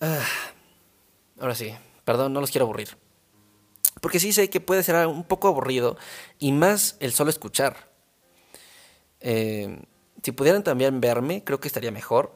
Ah, 0.00 0.24
ahora 1.40 1.54
sí, 1.54 1.74
perdón, 2.04 2.32
no 2.32 2.40
los 2.40 2.50
quiero 2.50 2.64
aburrir. 2.64 2.96
Porque 4.00 4.20
sí 4.20 4.32
sé 4.32 4.48
que 4.50 4.60
puede 4.60 4.82
ser 4.82 5.06
un 5.06 5.24
poco 5.24 5.48
aburrido. 5.48 5.96
Y 6.38 6.52
más 6.52 6.96
el 7.00 7.12
solo 7.12 7.30
escuchar. 7.30 7.88
Eh, 9.20 9.82
si 10.22 10.32
pudieran 10.32 10.62
también 10.62 11.00
verme, 11.00 11.44
creo 11.44 11.60
que 11.60 11.68
estaría 11.68 11.90
mejor. 11.90 12.32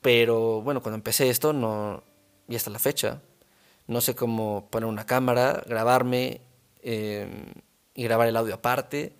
Pero 0.00 0.60
bueno, 0.62 0.82
cuando 0.82 0.96
empecé 0.96 1.30
esto, 1.30 1.52
no. 1.52 2.02
Y 2.48 2.56
hasta 2.56 2.70
la 2.70 2.78
fecha, 2.78 3.22
no 3.86 4.00
sé 4.00 4.14
cómo 4.14 4.68
poner 4.70 4.88
una 4.88 5.06
cámara, 5.06 5.62
grabarme 5.66 6.42
em, 6.82 7.46
y 7.94 8.04
grabar 8.04 8.28
el 8.28 8.36
audio 8.36 8.54
aparte, 8.54 9.14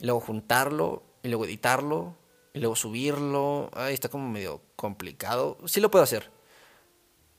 y 0.00 0.04
luego 0.04 0.20
juntarlo, 0.20 1.04
y 1.22 1.28
luego 1.28 1.44
editarlo, 1.44 2.16
y 2.52 2.58
luego 2.58 2.74
subirlo. 2.74 3.70
Ay, 3.74 3.94
está 3.94 4.08
como 4.08 4.28
medio 4.28 4.60
complicado. 4.76 5.58
Sí 5.66 5.80
lo 5.80 5.90
puedo 5.90 6.02
hacer. 6.02 6.30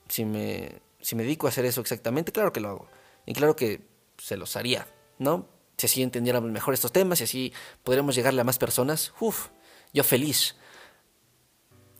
Si 0.08 0.24
me, 0.24 0.80
si 1.00 1.16
me 1.16 1.22
dedico 1.22 1.46
a 1.46 1.50
hacer 1.50 1.64
eso 1.64 1.80
exactamente, 1.80 2.32
claro 2.32 2.52
que 2.52 2.60
lo 2.60 2.68
hago. 2.68 2.88
Y 3.24 3.34
claro 3.34 3.56
que 3.56 3.86
se 4.18 4.36
los 4.36 4.56
haría, 4.56 4.86
¿no? 5.18 5.48
si 5.76 5.86
así 5.86 6.02
entendiéramos 6.02 6.50
mejor 6.50 6.74
estos 6.74 6.92
temas 6.92 7.20
y 7.20 7.24
así 7.24 7.52
podremos 7.84 8.14
llegarle 8.14 8.40
a 8.40 8.44
más 8.44 8.58
personas, 8.58 9.12
uff, 9.20 9.48
yo 9.92 10.04
feliz. 10.04 10.56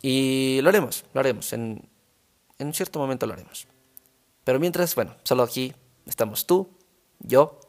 Y 0.01 0.59
lo 0.61 0.69
haremos, 0.69 1.05
lo 1.13 1.19
haremos, 1.19 1.53
en, 1.53 1.87
en 2.57 2.67
un 2.67 2.73
cierto 2.73 2.99
momento 2.99 3.27
lo 3.27 3.33
haremos. 3.33 3.67
Pero 4.43 4.59
mientras, 4.59 4.95
bueno, 4.95 5.15
solo 5.23 5.43
aquí 5.43 5.73
estamos 6.05 6.47
tú, 6.47 6.69
yo, 7.19 7.59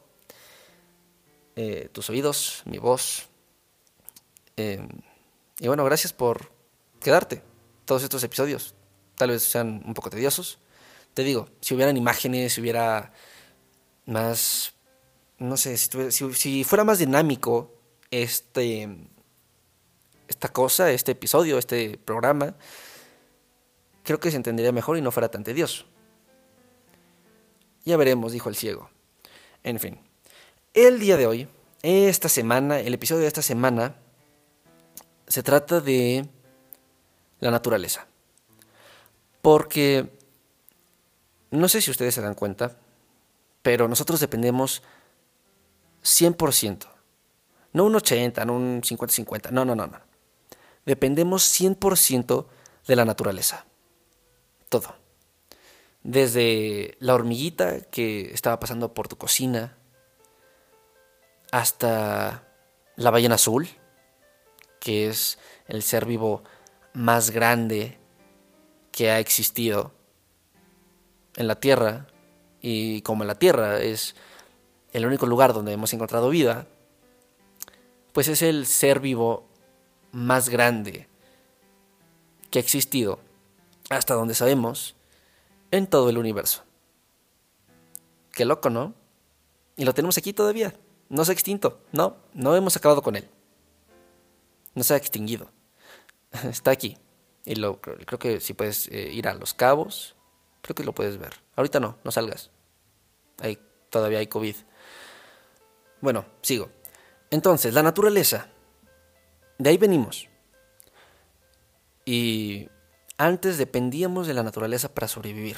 eh, 1.55 1.89
tus 1.91 2.09
oídos, 2.09 2.63
mi 2.65 2.77
voz. 2.77 3.27
Em, 4.55 4.87
y 5.59 5.67
bueno, 5.67 5.83
gracias 5.83 6.13
por 6.13 6.51
quedarte 6.99 7.43
todos 7.85 8.03
estos 8.03 8.23
episodios. 8.23 8.75
Tal 9.19 9.31
vez 9.31 9.43
sean 9.43 9.83
un 9.85 9.93
poco 9.93 10.09
tediosos. 10.09 10.59
Te 11.13 11.25
digo, 11.25 11.49
si 11.59 11.75
hubieran 11.75 11.97
imágenes, 11.97 12.53
si 12.53 12.61
hubiera 12.61 13.11
más, 14.05 14.75
no 15.39 15.57
sé, 15.57 15.75
si, 15.75 16.33
si 16.33 16.63
fuera 16.63 16.85
más 16.85 16.99
dinámico 16.99 17.75
este, 18.11 18.87
esta 20.29 20.47
cosa, 20.53 20.89
este 20.89 21.11
episodio, 21.11 21.57
este 21.57 21.97
programa, 21.97 22.55
creo 24.03 24.21
que 24.21 24.31
se 24.31 24.37
entendería 24.37 24.71
mejor 24.71 24.97
y 24.97 25.01
no 25.01 25.11
fuera 25.11 25.29
tan 25.29 25.43
tedioso. 25.43 25.83
Ya 27.83 27.97
veremos, 27.97 28.31
dijo 28.31 28.47
el 28.47 28.55
ciego. 28.55 28.89
En 29.63 29.81
fin, 29.81 29.99
el 30.73 30.97
día 30.97 31.17
de 31.17 31.27
hoy, 31.27 31.49
esta 31.81 32.29
semana, 32.29 32.79
el 32.79 32.93
episodio 32.93 33.23
de 33.23 33.27
esta 33.27 33.41
semana, 33.41 33.97
se 35.27 35.43
trata 35.43 35.81
de 35.81 36.25
la 37.41 37.51
naturaleza. 37.51 38.08
Porque, 39.49 40.07
no 41.49 41.67
sé 41.69 41.81
si 41.81 41.89
ustedes 41.89 42.13
se 42.13 42.21
dan 42.21 42.35
cuenta, 42.35 42.77
pero 43.63 43.87
nosotros 43.87 44.19
dependemos 44.19 44.83
100%. 46.03 46.85
No 47.73 47.85
un 47.85 47.95
80, 47.95 48.45
no 48.45 48.53
un 48.53 48.83
50-50, 48.83 49.49
no, 49.49 49.65
no, 49.65 49.75
no. 49.75 49.89
Dependemos 50.85 51.45
100% 51.59 52.45
de 52.85 52.95
la 52.95 53.05
naturaleza. 53.05 53.65
Todo. 54.69 54.93
Desde 56.03 56.95
la 56.99 57.15
hormiguita 57.15 57.81
que 57.81 58.31
estaba 58.31 58.59
pasando 58.59 58.93
por 58.93 59.07
tu 59.07 59.17
cocina, 59.17 59.75
hasta 61.51 62.47
la 62.97 63.09
ballena 63.09 63.33
azul, 63.33 63.67
que 64.79 65.07
es 65.07 65.39
el 65.65 65.81
ser 65.81 66.05
vivo 66.05 66.43
más 66.93 67.31
grande 67.31 67.97
que 68.99 69.11
ha 69.11 69.19
existido 69.19 69.93
en 71.37 71.47
la 71.47 71.55
Tierra, 71.61 72.07
y 72.59 73.01
como 73.03 73.23
la 73.23 73.35
Tierra 73.35 73.79
es 73.79 74.13
el 74.91 75.05
único 75.05 75.25
lugar 75.25 75.53
donde 75.53 75.71
hemos 75.71 75.93
encontrado 75.93 76.29
vida, 76.29 76.67
pues 78.11 78.27
es 78.27 78.41
el 78.41 78.65
ser 78.65 78.99
vivo 78.99 79.47
más 80.11 80.49
grande 80.49 81.07
que 82.51 82.59
ha 82.59 82.61
existido, 82.61 83.21
hasta 83.89 84.15
donde 84.15 84.35
sabemos, 84.35 84.97
en 85.71 85.87
todo 85.87 86.09
el 86.09 86.17
universo. 86.17 86.65
Qué 88.33 88.43
loco, 88.43 88.69
¿no? 88.69 88.95
Y 89.77 89.85
lo 89.85 89.93
tenemos 89.93 90.17
aquí 90.17 90.33
todavía. 90.33 90.77
No 91.07 91.23
se 91.23 91.31
ha 91.31 91.35
extinto. 91.35 91.79
No, 91.93 92.17
no 92.33 92.53
hemos 92.53 92.75
acabado 92.75 93.01
con 93.01 93.15
él. 93.15 93.29
No 94.75 94.83
se 94.83 94.93
ha 94.93 94.97
extinguido. 94.97 95.49
Está 96.43 96.71
aquí. 96.71 96.97
Y 97.49 97.55
creo 97.55 98.19
que 98.19 98.39
si 98.41 98.53
puedes 98.53 98.87
eh, 98.89 99.09
ir 99.11 99.27
a 99.27 99.33
los 99.33 99.55
cabos, 99.55 100.15
creo 100.61 100.75
que 100.75 100.83
lo 100.83 100.93
puedes 100.93 101.17
ver. 101.17 101.33
Ahorita 101.55 101.79
no, 101.79 101.97
no 102.03 102.11
salgas. 102.11 102.51
Ahí, 103.39 103.57
todavía 103.89 104.19
hay 104.19 104.27
COVID. 104.27 104.55
Bueno, 105.99 106.25
sigo. 106.43 106.69
Entonces, 107.31 107.73
la 107.73 107.81
naturaleza. 107.81 108.49
De 109.57 109.71
ahí 109.71 109.77
venimos. 109.77 110.29
Y 112.05 112.69
antes 113.17 113.57
dependíamos 113.57 114.27
de 114.27 114.35
la 114.35 114.43
naturaleza 114.43 114.93
para 114.93 115.07
sobrevivir. 115.07 115.57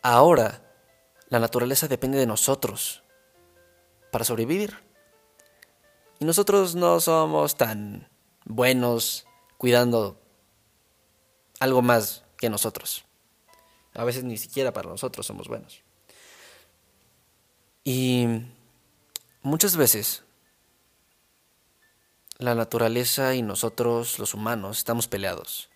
Ahora, 0.00 0.62
la 1.28 1.40
naturaleza 1.40 1.88
depende 1.88 2.16
de 2.16 2.26
nosotros 2.26 3.02
para 4.10 4.24
sobrevivir. 4.24 4.78
Y 6.20 6.24
nosotros 6.24 6.74
no 6.74 7.00
somos 7.00 7.58
tan 7.58 8.08
buenos 8.46 9.26
cuidando 9.58 10.21
algo 11.62 11.80
más 11.80 12.24
que 12.38 12.50
nosotros. 12.50 13.04
A 13.94 14.02
veces 14.02 14.24
ni 14.24 14.36
siquiera 14.36 14.72
para 14.72 14.88
nosotros 14.88 15.24
somos 15.24 15.46
buenos. 15.46 15.80
Y 17.84 18.26
muchas 19.42 19.76
veces 19.76 20.24
la 22.38 22.56
naturaleza 22.56 23.36
y 23.36 23.42
nosotros 23.42 24.18
los 24.18 24.34
humanos 24.34 24.78
estamos 24.78 25.06
peleados. 25.06 25.70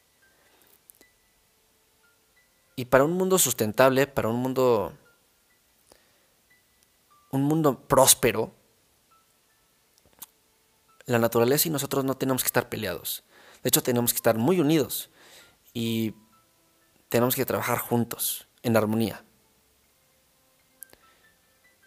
Y 2.75 2.87
para 2.87 3.05
un 3.05 3.12
mundo 3.12 3.38
sustentable, 3.38 4.09
para 4.09 4.29
un 4.29 4.37
mundo 4.37 4.92
un 7.31 7.44
mundo 7.44 7.87
próspero, 7.87 8.53
la 11.05 11.20
naturaleza 11.20 11.68
y 11.68 11.70
nosotros 11.70 12.05
no 12.05 12.16
tenemos 12.16 12.42
que 12.42 12.49
estar 12.49 12.68
peleados. 12.68 13.22
De 13.62 13.68
hecho, 13.68 13.85
tenemos 13.85 14.12
que 14.12 14.16
estar 14.16 14.37
muy 14.37 14.59
unidos 14.59 15.11
y 15.76 16.14
tenemos 17.10 17.36
que 17.36 17.44
trabajar 17.44 17.76
juntos, 17.76 18.48
en 18.62 18.78
armonía. 18.78 19.22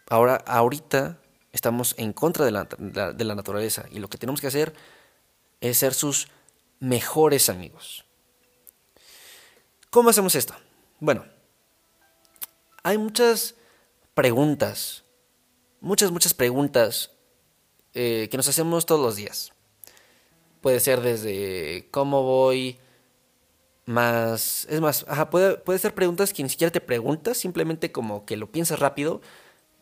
Ahora, 0.07 0.35
ahorita 0.45 1.19
estamos 1.51 1.95
en 1.97 2.13
contra 2.13 2.45
de 2.45 2.51
la, 2.51 2.65
de 2.65 3.23
la 3.23 3.33
naturaleza 3.33 3.85
y 3.89 3.97
lo 3.97 4.07
que 4.07 4.19
tenemos 4.19 4.41
que 4.41 4.47
hacer 4.47 4.75
es 5.59 5.79
ser 5.79 5.95
sus 5.95 6.27
mejores 6.79 7.49
amigos. 7.49 8.05
¿Cómo 9.89 10.11
hacemos 10.11 10.35
esto? 10.35 10.53
Bueno, 10.99 11.25
hay 12.83 12.99
muchas 12.99 13.55
preguntas 14.13 15.03
muchas, 15.81 16.11
muchas 16.11 16.35
preguntas 16.35 17.11
eh, 17.93 18.27
que 18.29 18.37
nos 18.37 18.47
hacemos 18.47 18.85
todos 18.85 19.01
los 19.01 19.15
días. 19.15 19.53
Puede 20.61 20.79
ser 20.79 21.01
desde 21.01 21.87
cómo 21.89 22.21
voy, 22.21 22.77
más... 23.89 24.65
Es 24.69 24.81
más, 24.81 25.05
puede, 25.29 25.57
puede 25.57 25.79
ser 25.79 25.93
preguntas 25.93 26.33
que 26.33 26.43
ni 26.43 26.49
siquiera 26.49 26.71
te 26.71 26.81
preguntas, 26.81 27.37
simplemente 27.37 27.91
como 27.91 28.25
que 28.25 28.37
lo 28.37 28.51
piensas 28.51 28.79
rápido, 28.79 29.21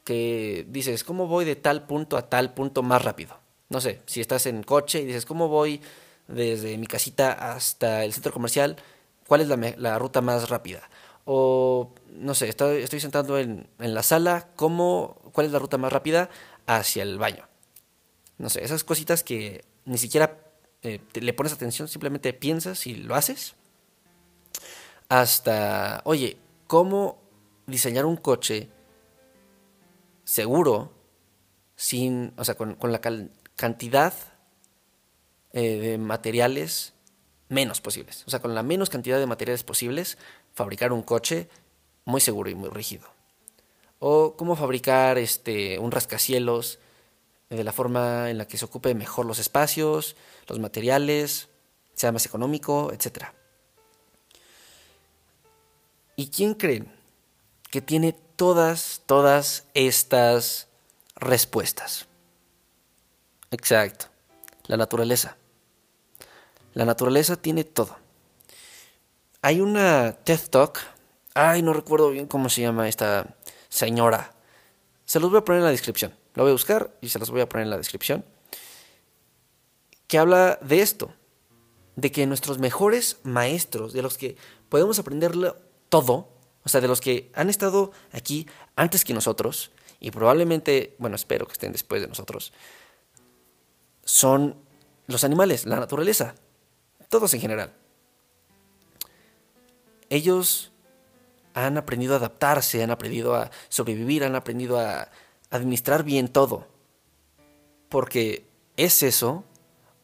que 0.03 0.65
dices, 0.69 1.03
¿cómo 1.03 1.27
voy 1.27 1.45
de 1.45 1.55
tal 1.55 1.85
punto 1.85 2.17
a 2.17 2.29
tal 2.29 2.53
punto 2.53 2.83
más 2.83 3.03
rápido? 3.03 3.39
No 3.69 3.81
sé, 3.81 4.01
si 4.05 4.21
estás 4.21 4.45
en 4.45 4.63
coche 4.63 5.01
y 5.01 5.05
dices, 5.05 5.25
¿cómo 5.25 5.49
voy 5.49 5.81
desde 6.27 6.77
mi 6.77 6.87
casita 6.87 7.31
hasta 7.53 8.03
el 8.03 8.13
centro 8.13 8.31
comercial? 8.33 8.77
¿Cuál 9.27 9.41
es 9.41 9.47
la, 9.49 9.57
la 9.77 9.99
ruta 9.99 10.21
más 10.21 10.49
rápida? 10.49 10.89
O, 11.25 11.93
no 12.13 12.33
sé, 12.33 12.47
estoy, 12.47 12.83
estoy 12.83 13.01
sentado 13.01 13.37
en, 13.37 13.67
en 13.79 13.93
la 13.93 14.01
sala, 14.01 14.47
¿cómo 14.55 15.17
cuál 15.37 15.45
es 15.45 15.53
la 15.53 15.59
ruta 15.59 15.77
más 15.77 15.93
rápida 15.93 16.31
hacia 16.65 17.03
el 17.03 17.19
baño. 17.19 17.47
No 18.39 18.49
sé, 18.49 18.63
esas 18.63 18.83
cositas 18.83 19.23
que 19.23 19.65
ni 19.85 19.99
siquiera 19.99 20.39
eh, 20.81 20.99
le 21.13 21.33
pones 21.33 21.53
atención, 21.53 21.87
simplemente 21.87 22.33
piensas 22.33 22.87
y 22.87 22.95
lo 22.95 23.13
haces. 23.13 23.53
Hasta, 25.09 26.01
oye, 26.05 26.37
¿cómo 26.67 27.17
diseñar 27.65 28.05
un 28.05 28.17
coche 28.17 28.69
seguro 30.23 30.91
sin, 31.75 32.33
o 32.37 32.43
sea, 32.43 32.55
con, 32.55 32.77
la 32.81 33.01
cantidad 33.55 34.13
eh, 35.53 35.79
de 35.79 35.97
materiales 35.97 36.93
menos 37.49 37.81
posibles? 37.81 38.23
O 38.27 38.29
sea, 38.29 38.39
con 38.39 38.53
la 38.53 38.63
menos 38.63 38.89
cantidad 38.89 39.19
de 39.19 39.27
materiales 39.27 39.63
posibles, 39.63 40.17
fabricar 40.53 40.91
un 40.91 41.03
coche 41.03 41.49
muy 42.05 42.21
seguro 42.21 42.49
y 42.49 42.55
muy 42.55 42.69
rígido 42.69 43.17
o 43.99 44.35
cómo 44.37 44.55
fabricar 44.55 45.17
este, 45.17 45.79
un 45.79 45.91
rascacielos 45.91 46.79
de 47.49 47.63
la 47.63 47.71
forma 47.71 48.29
en 48.29 48.37
la 48.37 48.47
que 48.47 48.57
se 48.57 48.65
ocupe 48.65 48.93
mejor 48.93 49.25
los 49.25 49.39
espacios, 49.39 50.15
los 50.47 50.59
materiales, 50.59 51.49
sea 51.93 52.11
más 52.11 52.25
económico, 52.25 52.91
etc. 52.91 53.27
¿Y 56.19 56.31
quién 56.31 56.55
creen 56.55 56.91
que 57.69 57.79
tiene 57.79 58.11
todas, 58.11 59.03
todas 59.05 59.67
estas 59.75 60.67
respuestas? 61.15 62.07
Exacto, 63.51 64.07
la 64.65 64.77
naturaleza. 64.77 65.37
La 66.73 66.85
naturaleza 66.85 67.35
tiene 67.35 67.63
todo. 67.65 67.95
Hay 69.43 69.61
una 69.61 70.13
TED 70.23 70.39
Talk, 70.49 70.79
ay, 71.35 71.61
no 71.61 71.71
recuerdo 71.71 72.09
bien 72.09 72.25
cómo 72.25 72.49
se 72.49 72.61
llama 72.61 72.89
esta, 72.89 73.37
señora. 73.69 74.33
Se 75.05 75.19
los 75.19 75.29
voy 75.29 75.37
a 75.37 75.45
poner 75.45 75.59
en 75.59 75.65
la 75.65 75.71
descripción. 75.71 76.15
Lo 76.33 76.41
voy 76.41 76.49
a 76.49 76.53
buscar 76.53 76.97
y 76.99 77.09
se 77.09 77.19
los 77.19 77.29
voy 77.29 77.41
a 77.41 77.47
poner 77.47 77.65
en 77.65 77.69
la 77.69 77.77
descripción. 77.77 78.25
Que 80.07 80.17
habla 80.17 80.57
de 80.63 80.81
esto. 80.81 81.13
De 81.95 82.11
que 82.11 82.25
nuestros 82.25 82.57
mejores 82.57 83.19
maestros, 83.21 83.93
de 83.93 84.01
los 84.01 84.17
que 84.17 84.35
podemos 84.67 84.97
aprenderlo 84.97 85.66
todo, 85.89 86.29
o 86.63 86.69
sea, 86.69 86.81
de 86.81 86.87
los 86.87 87.01
que 87.01 87.31
han 87.33 87.49
estado 87.49 87.91
aquí 88.11 88.47
antes 88.75 89.05
que 89.05 89.13
nosotros, 89.13 89.71
y 89.99 90.11
probablemente, 90.11 90.95
bueno, 90.99 91.15
espero 91.15 91.45
que 91.45 91.53
estén 91.53 91.71
después 91.71 92.01
de 92.01 92.07
nosotros, 92.07 92.53
son 94.03 94.55
los 95.07 95.23
animales, 95.23 95.65
la 95.65 95.79
naturaleza, 95.79 96.35
todos 97.09 97.33
en 97.33 97.41
general. 97.41 97.73
Ellos 100.09 100.71
han 101.53 101.77
aprendido 101.77 102.13
a 102.13 102.17
adaptarse, 102.17 102.83
han 102.83 102.91
aprendido 102.91 103.35
a 103.35 103.49
sobrevivir, 103.69 104.23
han 104.23 104.35
aprendido 104.35 104.79
a 104.79 105.09
administrar 105.49 106.03
bien 106.03 106.27
todo. 106.27 106.67
porque 107.89 108.45
es 108.75 109.03
eso 109.03 109.43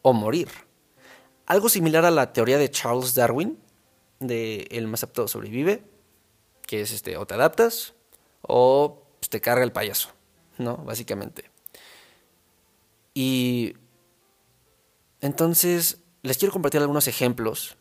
o 0.02 0.12
morir. 0.12 0.48
Algo 1.46 1.68
similar 1.68 2.04
a 2.04 2.10
la 2.10 2.32
teoría 2.32 2.58
de 2.58 2.70
Charles 2.70 3.14
Darwin, 3.14 3.58
de 4.26 4.66
el 4.70 4.86
más 4.86 5.02
apto 5.02 5.28
sobrevive, 5.28 5.82
que 6.66 6.82
es 6.82 6.92
este, 6.92 7.16
o 7.16 7.26
te 7.26 7.34
adaptas 7.34 7.94
o 8.42 9.02
pues, 9.20 9.30
te 9.30 9.40
carga 9.40 9.64
el 9.64 9.72
payaso, 9.72 10.10
¿no? 10.58 10.76
Básicamente. 10.78 11.50
Y 13.14 13.76
entonces 15.20 15.98
les 16.22 16.38
quiero 16.38 16.52
compartir 16.52 16.80
algunos 16.80 17.06
ejemplos 17.06 17.76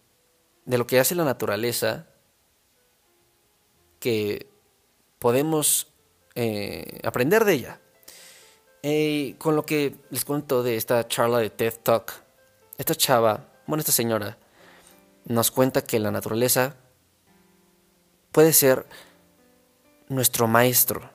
de 0.65 0.77
lo 0.77 0.87
que 0.87 0.99
hace 0.99 1.15
la 1.15 1.25
naturaleza 1.25 2.07
que 3.99 4.47
podemos 5.19 5.87
eh, 6.35 6.99
aprender 7.03 7.45
de 7.45 7.53
ella. 7.53 7.79
Eh, 8.85 9.35
con 9.37 9.55
lo 9.55 9.65
que 9.65 9.95
les 10.09 10.25
cuento 10.25 10.61
de 10.61 10.75
esta 10.75 11.07
charla 11.07 11.39
de 11.39 11.49
TED 11.49 11.75
Talk, 11.81 12.11
esta 12.77 12.95
chava, 12.95 13.49
bueno, 13.65 13.79
esta 13.79 13.93
señora, 13.93 14.37
nos 15.25 15.51
cuenta 15.51 15.83
que 15.83 15.99
la 15.99 16.11
naturaleza 16.11 16.75
puede 18.31 18.53
ser 18.53 18.85
nuestro 20.09 20.47
maestro 20.47 21.09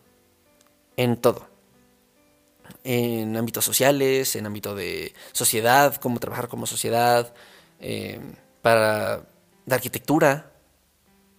en 0.96 1.16
todo. 1.16 1.46
En 2.84 3.36
ámbitos 3.36 3.64
sociales, 3.64 4.36
en 4.36 4.46
ámbito 4.46 4.74
de 4.74 5.14
sociedad, 5.32 5.96
cómo 5.96 6.20
trabajar 6.20 6.48
como 6.48 6.66
sociedad, 6.66 7.34
eh, 7.80 8.20
para 8.62 9.22
de 9.66 9.74
arquitectura, 9.74 10.52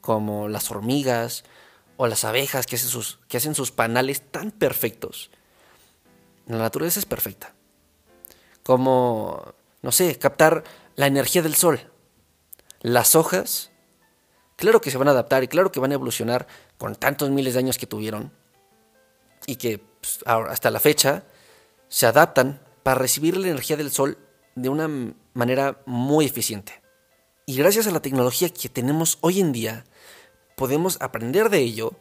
como 0.02 0.48
las 0.48 0.70
hormigas 0.72 1.44
o 1.98 2.08
las 2.08 2.24
abejas 2.24 2.66
que 2.66 2.76
hacen 2.76 2.90
sus, 2.90 3.20
que 3.28 3.38
hacen 3.38 3.56
sus 3.56 3.72
panales 3.72 4.22
tan 4.32 4.52
perfectos. 4.52 5.32
La 6.48 6.58
naturaleza 6.58 7.00
es 7.00 7.06
perfecta. 7.06 7.54
Como, 8.64 9.54
no 9.82 9.92
sé, 9.92 10.18
captar 10.18 10.64
la 10.96 11.08
energía 11.08 11.42
del 11.42 11.56
sol. 11.56 11.80
Las 12.82 13.16
hojas, 13.16 13.72
claro 14.56 14.80
que 14.80 14.92
se 14.92 14.98
van 14.98 15.10
a 15.10 15.12
adaptar 15.12 15.44
y 15.44 15.48
claro 15.48 15.72
que 15.72 15.80
van 15.80 15.92
a 15.92 15.96
evolucionar 15.96 16.48
con 16.78 16.96
tantos 16.96 17.30
miles 17.30 17.54
de 17.54 17.60
años 17.60 17.78
que 17.78 17.88
tuvieron 17.88 18.32
y 19.46 19.58
que 19.58 19.80
pues, 19.80 20.20
hasta 20.26 20.72
la 20.72 20.80
fecha 20.80 21.24
se 21.90 22.06
adaptan 22.06 22.62
para 22.84 23.00
recibir 23.00 23.36
la 23.36 23.48
energía 23.48 23.76
del 23.78 23.92
sol 23.92 24.18
de 24.56 24.70
una 24.70 24.90
manera 25.34 25.82
muy 25.86 26.26
eficiente. 26.26 26.82
Y 27.46 27.58
gracias 27.58 27.88
a 27.88 27.92
la 27.92 28.02
tecnología 28.02 28.50
que 28.50 28.70
tenemos 28.70 29.18
hoy 29.22 29.40
en 29.40 29.52
día, 29.52 29.84
podemos 30.56 30.98
aprender 31.02 31.50
de 31.50 31.60
ello 31.60 31.94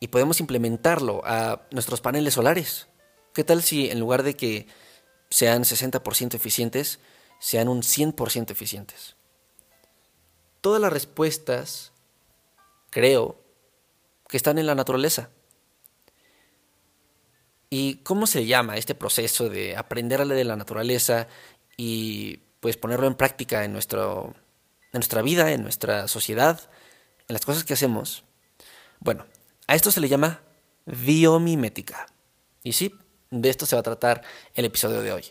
y 0.00 0.08
podemos 0.08 0.40
implementarlo 0.40 1.22
a 1.24 1.62
nuestros 1.70 2.00
paneles 2.00 2.34
solares. 2.34 2.88
¿Qué 3.32 3.44
tal 3.44 3.62
si 3.62 3.90
en 3.90 4.00
lugar 4.00 4.22
de 4.22 4.34
que 4.34 4.66
sean 5.30 5.62
60% 5.62 6.34
eficientes, 6.34 6.98
sean 7.38 7.68
un 7.68 7.82
100% 7.82 8.50
eficientes? 8.50 9.17
Todas 10.60 10.80
las 10.80 10.92
respuestas, 10.92 11.92
creo, 12.90 13.40
que 14.28 14.36
están 14.36 14.58
en 14.58 14.66
la 14.66 14.74
naturaleza. 14.74 15.30
¿Y 17.70 17.96
cómo 17.96 18.26
se 18.26 18.46
llama 18.46 18.76
este 18.76 18.94
proceso 18.94 19.48
de 19.48 19.76
aprender 19.76 20.26
de 20.26 20.44
la 20.44 20.56
naturaleza 20.56 21.28
y 21.76 22.38
pues 22.60 22.76
ponerlo 22.76 23.06
en 23.06 23.14
práctica 23.14 23.64
en 23.64 23.72
nuestro 23.72 24.34
en 24.92 25.00
nuestra 25.00 25.22
vida, 25.22 25.52
en 25.52 25.62
nuestra 25.62 26.08
sociedad, 26.08 26.70
en 27.28 27.34
las 27.34 27.44
cosas 27.44 27.64
que 27.64 27.74
hacemos. 27.74 28.24
Bueno, 29.00 29.26
a 29.66 29.74
esto 29.74 29.90
se 29.90 30.00
le 30.00 30.08
llama 30.08 30.40
biomimética. 30.86 32.06
Y 32.62 32.72
sí, 32.72 32.94
de 33.30 33.50
esto 33.50 33.66
se 33.66 33.76
va 33.76 33.80
a 33.80 33.84
tratar 33.84 34.22
el 34.54 34.64
episodio 34.64 35.02
de 35.02 35.12
hoy. 35.12 35.24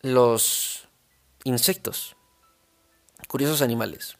Los 0.00 0.88
insectos, 1.42 2.16
curiosos 3.26 3.62
animales. 3.62 4.16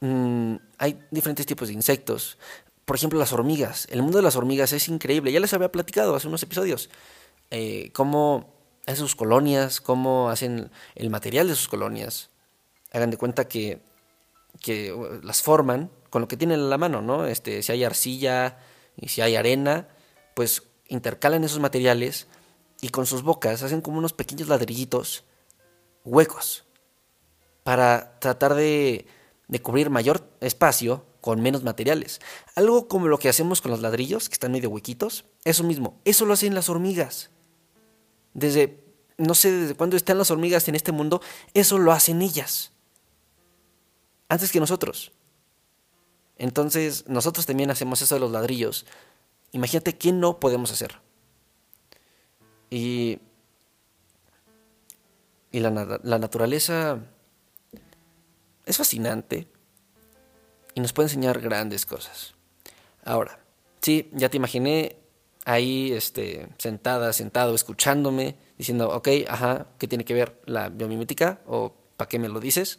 Mm, 0.00 0.56
hay 0.78 1.02
diferentes 1.10 1.46
tipos 1.46 1.68
de 1.68 1.74
insectos. 1.74 2.36
Por 2.84 2.96
ejemplo, 2.96 3.18
las 3.18 3.32
hormigas. 3.32 3.86
El 3.90 4.02
mundo 4.02 4.18
de 4.18 4.22
las 4.22 4.36
hormigas 4.36 4.72
es 4.72 4.88
increíble. 4.88 5.32
Ya 5.32 5.40
les 5.40 5.54
había 5.54 5.72
platicado 5.72 6.14
hace 6.14 6.28
unos 6.28 6.42
episodios. 6.42 6.90
Eh, 7.50 7.90
cómo 7.94 8.52
hacen 8.86 8.96
sus 8.96 9.16
colonias, 9.16 9.80
cómo 9.80 10.28
hacen 10.28 10.70
el 10.94 11.08
material 11.08 11.48
de 11.48 11.54
sus 11.54 11.68
colonias. 11.68 12.28
Hagan 12.92 13.10
de 13.10 13.16
cuenta 13.16 13.48
que, 13.48 13.80
que 14.60 14.92
uh, 14.92 15.20
las 15.22 15.42
forman 15.42 15.90
con 16.10 16.20
lo 16.20 16.28
que 16.28 16.36
tienen 16.36 16.60
en 16.60 16.70
la 16.70 16.78
mano, 16.78 17.00
¿no? 17.00 17.26
Este, 17.26 17.62
si 17.62 17.72
hay 17.72 17.84
arcilla 17.84 18.58
y 18.96 19.08
si 19.08 19.22
hay 19.22 19.36
arena, 19.36 19.88
pues 20.34 20.62
intercalan 20.88 21.44
esos 21.44 21.60
materiales 21.60 22.26
y 22.80 22.90
con 22.90 23.06
sus 23.06 23.22
bocas 23.22 23.62
hacen 23.62 23.80
como 23.80 23.98
unos 23.98 24.12
pequeños 24.12 24.48
ladrillitos 24.48 25.24
huecos 26.04 26.64
para 27.64 28.20
tratar 28.20 28.54
de, 28.54 29.06
cubrir 29.62 29.90
mayor 29.90 30.30
espacio 30.40 31.04
con 31.20 31.40
menos 31.40 31.64
materiales. 31.64 32.20
Algo 32.54 32.86
como 32.86 33.08
lo 33.08 33.18
que 33.18 33.28
hacemos 33.28 33.60
con 33.60 33.72
los 33.72 33.80
ladrillos, 33.80 34.28
que 34.28 34.34
están 34.34 34.52
medio 34.52 34.70
huequitos, 34.70 35.24
eso 35.44 35.64
mismo, 35.64 35.98
eso 36.04 36.24
lo 36.24 36.34
hacen 36.34 36.54
las 36.54 36.68
hormigas 36.68 37.30
desde, 38.34 38.84
no 39.16 39.34
sé 39.34 39.50
desde 39.52 39.74
cuándo 39.74 39.96
están 39.96 40.18
las 40.18 40.30
hormigas 40.30 40.68
en 40.68 40.74
este 40.74 40.92
mundo, 40.92 41.22
eso 41.54 41.78
lo 41.78 41.92
hacen 41.92 42.20
ellas. 42.20 42.72
Antes 44.28 44.50
que 44.52 44.60
nosotros. 44.60 45.12
Entonces, 46.36 47.04
nosotros 47.08 47.46
también 47.46 47.70
hacemos 47.70 48.02
eso 48.02 48.16
de 48.16 48.20
los 48.20 48.32
ladrillos. 48.32 48.86
Imagínate 49.52 49.96
qué 49.96 50.12
no 50.12 50.40
podemos 50.40 50.72
hacer. 50.72 51.00
Y, 52.70 53.20
y 55.52 55.60
la, 55.60 56.00
la 56.02 56.18
naturaleza 56.18 56.98
es 58.66 58.76
fascinante 58.76 59.48
y 60.74 60.80
nos 60.80 60.92
puede 60.92 61.06
enseñar 61.06 61.40
grandes 61.40 61.86
cosas. 61.86 62.34
Ahora, 63.04 63.38
sí, 63.80 64.10
ya 64.12 64.28
te 64.28 64.36
imaginé 64.36 64.96
ahí 65.44 65.92
este, 65.92 66.48
sentada, 66.58 67.12
sentado, 67.12 67.54
escuchándome, 67.54 68.36
diciendo, 68.58 68.88
ok, 68.90 69.08
ajá, 69.28 69.66
¿qué 69.78 69.86
tiene 69.86 70.04
que 70.04 70.14
ver 70.14 70.40
la 70.46 70.68
biomimética? 70.68 71.40
¿O 71.46 71.74
para 71.96 72.08
qué 72.08 72.18
me 72.18 72.28
lo 72.28 72.40
dices? 72.40 72.78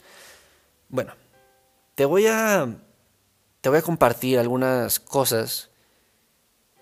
Bueno, 0.89 1.13
te 1.95 2.05
voy 2.05 2.27
a, 2.27 2.67
te 3.61 3.69
voy 3.69 3.77
a 3.77 3.83
compartir 3.83 4.39
algunas 4.39 4.99
cosas 4.99 5.69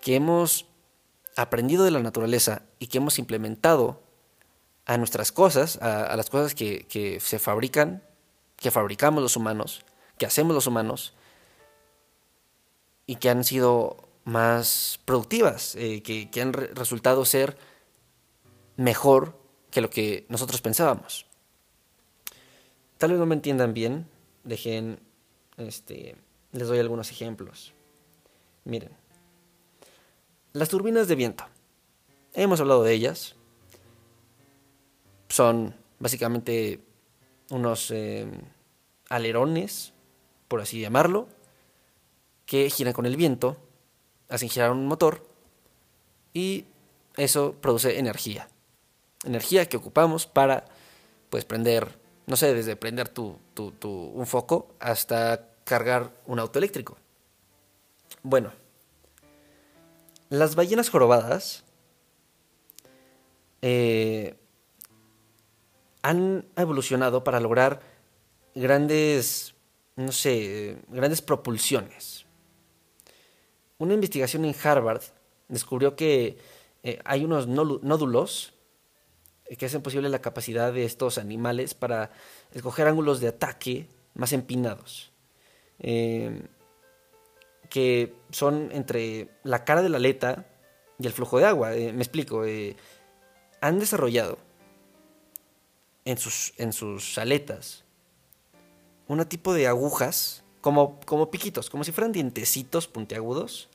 que 0.01 0.15
hemos 0.15 0.67
aprendido 1.35 1.83
de 1.83 1.91
la 1.91 1.99
naturaleza 1.99 2.63
y 2.79 2.87
que 2.87 2.97
hemos 2.97 3.19
implementado 3.19 4.01
a 4.85 4.97
nuestras 4.97 5.31
cosas, 5.31 5.81
a, 5.81 6.05
a 6.05 6.17
las 6.17 6.29
cosas 6.29 6.55
que, 6.55 6.85
que 6.87 7.19
se 7.19 7.39
fabrican, 7.39 8.03
que 8.63 8.71
fabricamos 8.71 9.21
los 9.21 9.35
humanos, 9.35 9.83
que 10.17 10.25
hacemos 10.25 10.55
los 10.55 10.67
humanos, 10.67 11.13
y 13.05 13.17
que 13.17 13.29
han 13.29 13.43
sido 13.43 13.97
más 14.23 15.01
productivas, 15.03 15.75
eh, 15.75 16.01
que, 16.01 16.41
han 16.41 16.53
resultado 16.53 17.25
ser 17.25 17.57
mejor 18.77 19.37
que 19.69 19.81
lo 19.81 19.89
que 19.89 20.25
nosotros 20.29 20.61
pensábamos. 20.61 21.25
Tal 22.97 23.11
vez 23.11 23.19
no 23.19 23.25
me 23.25 23.35
entiendan 23.35 23.73
bien, 23.73 24.07
dejen, 24.45 24.97
este, 25.57 26.15
les 26.53 26.65
doy 26.65 26.79
algunos 26.79 27.11
ejemplos. 27.11 27.73
Miren, 28.63 28.91
las 30.53 30.69
turbinas 30.69 31.09
de 31.09 31.15
viento, 31.15 31.43
hemos 32.33 32.61
hablado 32.61 32.83
de 32.83 32.93
ellas, 32.93 33.35
son 35.27 35.75
básicamente 35.99 36.79
unos 37.49 37.91
eh, 37.91 38.27
alerones, 39.13 39.93
por 40.47 40.61
así 40.61 40.79
llamarlo, 40.79 41.27
que 42.45 42.69
giran 42.69 42.93
con 42.93 43.05
el 43.05 43.15
viento 43.15 43.57
hacen 44.29 44.49
girar 44.49 44.71
un 44.71 44.87
motor 44.87 45.23
y 46.33 46.65
eso 47.15 47.53
produce 47.61 47.99
energía. 47.99 48.49
Energía 49.23 49.67
que 49.67 49.77
ocupamos 49.77 50.25
para 50.25 50.65
pues 51.29 51.45
prender, 51.45 51.99
no 52.25 52.35
sé, 52.35 52.53
desde 52.53 52.75
prender 52.75 53.09
tu, 53.09 53.37
un 53.83 54.25
foco 54.25 54.67
hasta 54.79 55.49
cargar 55.63 56.11
un 56.25 56.39
auto 56.39 56.57
eléctrico. 56.57 56.97
Bueno, 58.23 58.51
las 60.29 60.55
ballenas 60.55 60.89
jorobadas 60.89 61.63
eh, 63.61 64.35
han 66.01 66.45
evolucionado 66.55 67.23
para 67.23 67.39
lograr 67.39 67.92
grandes, 68.55 69.55
no 69.95 70.11
sé, 70.11 70.77
grandes 70.89 71.21
propulsiones. 71.21 72.25
Una 73.77 73.93
investigación 73.93 74.45
en 74.45 74.55
Harvard 74.63 75.01
descubrió 75.47 75.95
que 75.95 76.37
eh, 76.83 76.99
hay 77.05 77.25
unos 77.25 77.47
nódulos 77.47 78.53
eh, 79.45 79.55
que 79.55 79.65
hacen 79.65 79.81
posible 79.81 80.09
la 80.09 80.21
capacidad 80.21 80.71
de 80.71 80.85
estos 80.85 81.17
animales 81.17 81.73
para 81.73 82.11
escoger 82.51 82.87
ángulos 82.87 83.19
de 83.19 83.29
ataque 83.29 83.87
más 84.13 84.31
empinados, 84.33 85.11
em, 85.79 86.43
que 87.69 88.13
son 88.29 88.69
entre 88.71 89.29
la 89.43 89.65
cara 89.65 89.81
de 89.81 89.89
la 89.89 89.97
aleta 89.97 90.45
y 90.99 91.07
el 91.07 91.13
flujo 91.13 91.39
de 91.39 91.45
agua. 91.45 91.75
Eh, 91.75 91.91
me 91.91 92.03
explico, 92.03 92.43
han 93.61 93.79
desarrollado 93.79 94.37
en 96.05 96.17
sus, 96.17 96.53
en 96.57 96.73
sus 96.73 97.17
aletas 97.17 97.82
un 99.07 99.23
tipo 99.25 99.53
de 99.53 99.67
agujas, 99.67 100.43
como, 100.61 100.99
como 101.05 101.29
piquitos, 101.29 101.69
como 101.69 101.83
si 101.83 101.91
fueran 101.91 102.11
dientecitos 102.11 102.87
puntiagudos, 102.87 103.69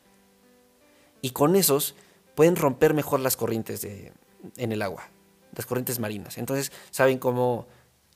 y 1.21 1.31
con 1.31 1.57
esos 1.57 1.95
pueden 2.35 2.57
romper 2.57 2.95
mejor 2.95 3.21
las 3.21 3.37
corrientes 3.37 3.81
de, 3.81 4.13
en 4.57 4.73
el 4.73 4.83
agua, 4.83 5.09
las 5.55 5.67
corrientes 5.67 5.99
marinas. 5.99 6.39
Entonces 6.39 6.73
saben 6.91 7.19
cómo, 7.19 7.67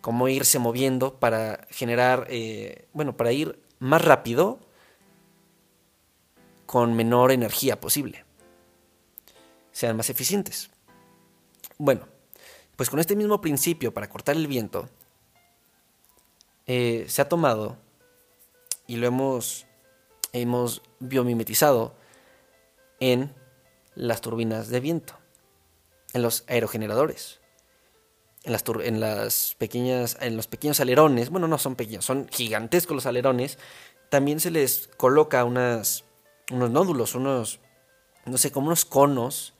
cómo 0.00 0.28
irse 0.28 0.58
moviendo 0.58 1.18
para 1.18 1.66
generar, 1.70 2.26
eh, 2.30 2.88
bueno, 2.92 3.16
para 3.16 3.32
ir 3.32 3.60
más 3.78 4.02
rápido 4.04 4.60
con 6.66 6.94
menor 6.94 7.32
energía 7.32 7.80
posible. 7.80 8.24
Sean 9.72 9.96
más 9.96 10.08
eficientes. 10.10 10.70
Bueno, 11.78 12.06
pues 12.76 12.88
con 12.90 13.00
este 13.00 13.16
mismo 13.16 13.40
principio 13.40 13.92
para 13.92 14.08
cortar 14.08 14.36
el 14.36 14.46
viento, 14.46 14.88
eh, 16.66 17.04
se 17.08 17.22
ha 17.22 17.28
tomado 17.28 17.76
y 18.86 18.96
lo 18.96 19.06
hemos, 19.06 19.66
hemos 20.32 20.82
biomimetizado 21.00 21.94
en 23.00 23.34
las 23.94 24.20
turbinas 24.20 24.68
de 24.68 24.80
viento, 24.80 25.14
en 26.12 26.22
los 26.22 26.44
aerogeneradores, 26.46 27.40
en 28.44 28.52
las, 28.52 28.64
en 28.82 29.00
las 29.00 29.54
pequeñas, 29.58 30.16
en 30.20 30.36
los 30.36 30.46
pequeños 30.46 30.80
alerones, 30.80 31.30
bueno, 31.30 31.48
no 31.48 31.58
son 31.58 31.76
pequeños, 31.76 32.04
son 32.04 32.28
gigantescos 32.28 32.94
los 32.94 33.06
alerones, 33.06 33.58
también 34.08 34.40
se 34.40 34.50
les 34.50 34.88
coloca 34.96 35.44
unas, 35.44 36.04
unos 36.50 36.70
nódulos, 36.70 37.14
unos, 37.14 37.60
no 38.26 38.38
sé, 38.38 38.52
como 38.52 38.66
unos 38.66 38.84
conos 38.84 39.54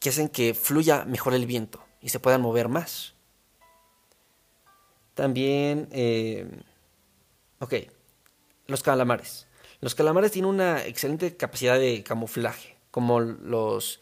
que 0.00 0.10
hacen 0.10 0.28
que 0.28 0.54
fluya 0.54 1.04
mejor 1.04 1.34
el 1.34 1.46
viento 1.46 1.84
y 2.00 2.10
se 2.10 2.20
puedan 2.20 2.42
mover 2.42 2.68
más. 2.68 3.14
También, 5.18 5.88
eh, 5.90 6.46
ok, 7.58 7.74
los 8.68 8.84
calamares. 8.84 9.48
Los 9.80 9.96
calamares 9.96 10.30
tienen 10.30 10.48
una 10.48 10.86
excelente 10.86 11.36
capacidad 11.36 11.76
de 11.76 12.04
camuflaje, 12.04 12.76
como 12.92 13.18
los 13.18 14.00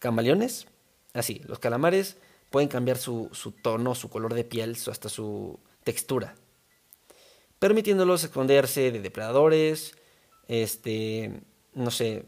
camaleones. 0.00 0.66
Así, 1.12 1.40
los 1.46 1.60
calamares 1.60 2.16
pueden 2.50 2.68
cambiar 2.68 2.98
su, 2.98 3.28
su 3.30 3.52
tono, 3.52 3.94
su 3.94 4.10
color 4.10 4.34
de 4.34 4.42
piel, 4.42 4.76
hasta 4.90 5.08
su 5.08 5.60
textura, 5.84 6.34
permitiéndolos 7.60 8.24
esconderse 8.24 8.90
de 8.90 9.00
depredadores, 9.00 9.96
este, 10.48 11.44
no 11.74 11.92
sé, 11.92 12.24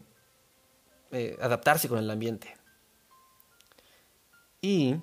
eh, 1.11 1.37
adaptarse 1.41 1.89
con 1.89 1.99
el 1.99 2.09
ambiente. 2.09 2.57
Y 4.61 4.95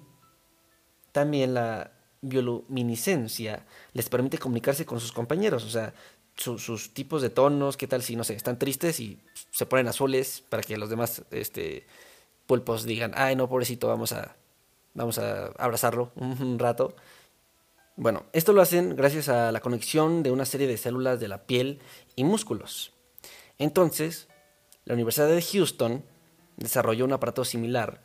también 1.12 1.54
la 1.54 1.99
bioluminiscencia 2.22 3.66
les 3.94 4.10
permite 4.10 4.38
comunicarse 4.38 4.86
con 4.86 5.00
sus 5.00 5.12
compañeros, 5.12 5.64
o 5.64 5.70
sea, 5.70 5.94
sus 6.36 6.94
tipos 6.94 7.22
de 7.22 7.30
tonos, 7.30 7.76
qué 7.76 7.88
tal 7.88 8.02
si, 8.02 8.16
no 8.16 8.24
sé, 8.24 8.34
están 8.34 8.58
tristes 8.58 9.00
y 9.00 9.20
se 9.52 9.66
ponen 9.66 9.88
azules 9.88 10.42
para 10.48 10.64
que 10.64 10.78
los 10.78 10.90
demás 10.90 11.24
este, 11.32 11.86
pulpos 12.48 12.86
digan, 12.86 13.12
ay, 13.16 13.36
no, 13.36 13.50
pobrecito, 13.50 13.88
vamos 13.88 14.14
a, 14.14 14.36
vamos 14.94 15.20
a 15.20 15.48
abrazarlo 15.58 16.12
un 16.16 16.58
rato. 16.58 16.96
Bueno, 17.98 18.24
esto 18.32 18.54
lo 18.54 18.62
hacen 18.62 18.96
gracias 18.96 19.28
a 19.28 19.52
la 19.52 19.60
conexión 19.60 20.24
de 20.24 20.32
una 20.32 20.46
serie 20.46 20.68
de 20.68 20.78
células 20.78 21.20
de 21.20 21.28
la 21.28 21.44
piel 21.44 21.80
y 22.16 22.24
músculos. 22.24 22.94
Entonces, 23.58 24.30
la 24.86 24.94
Universidad 24.94 25.28
de 25.28 25.42
Houston 25.42 26.06
desarrolló 26.56 27.04
un 27.04 27.12
aparato 27.12 27.44
similar 27.44 28.02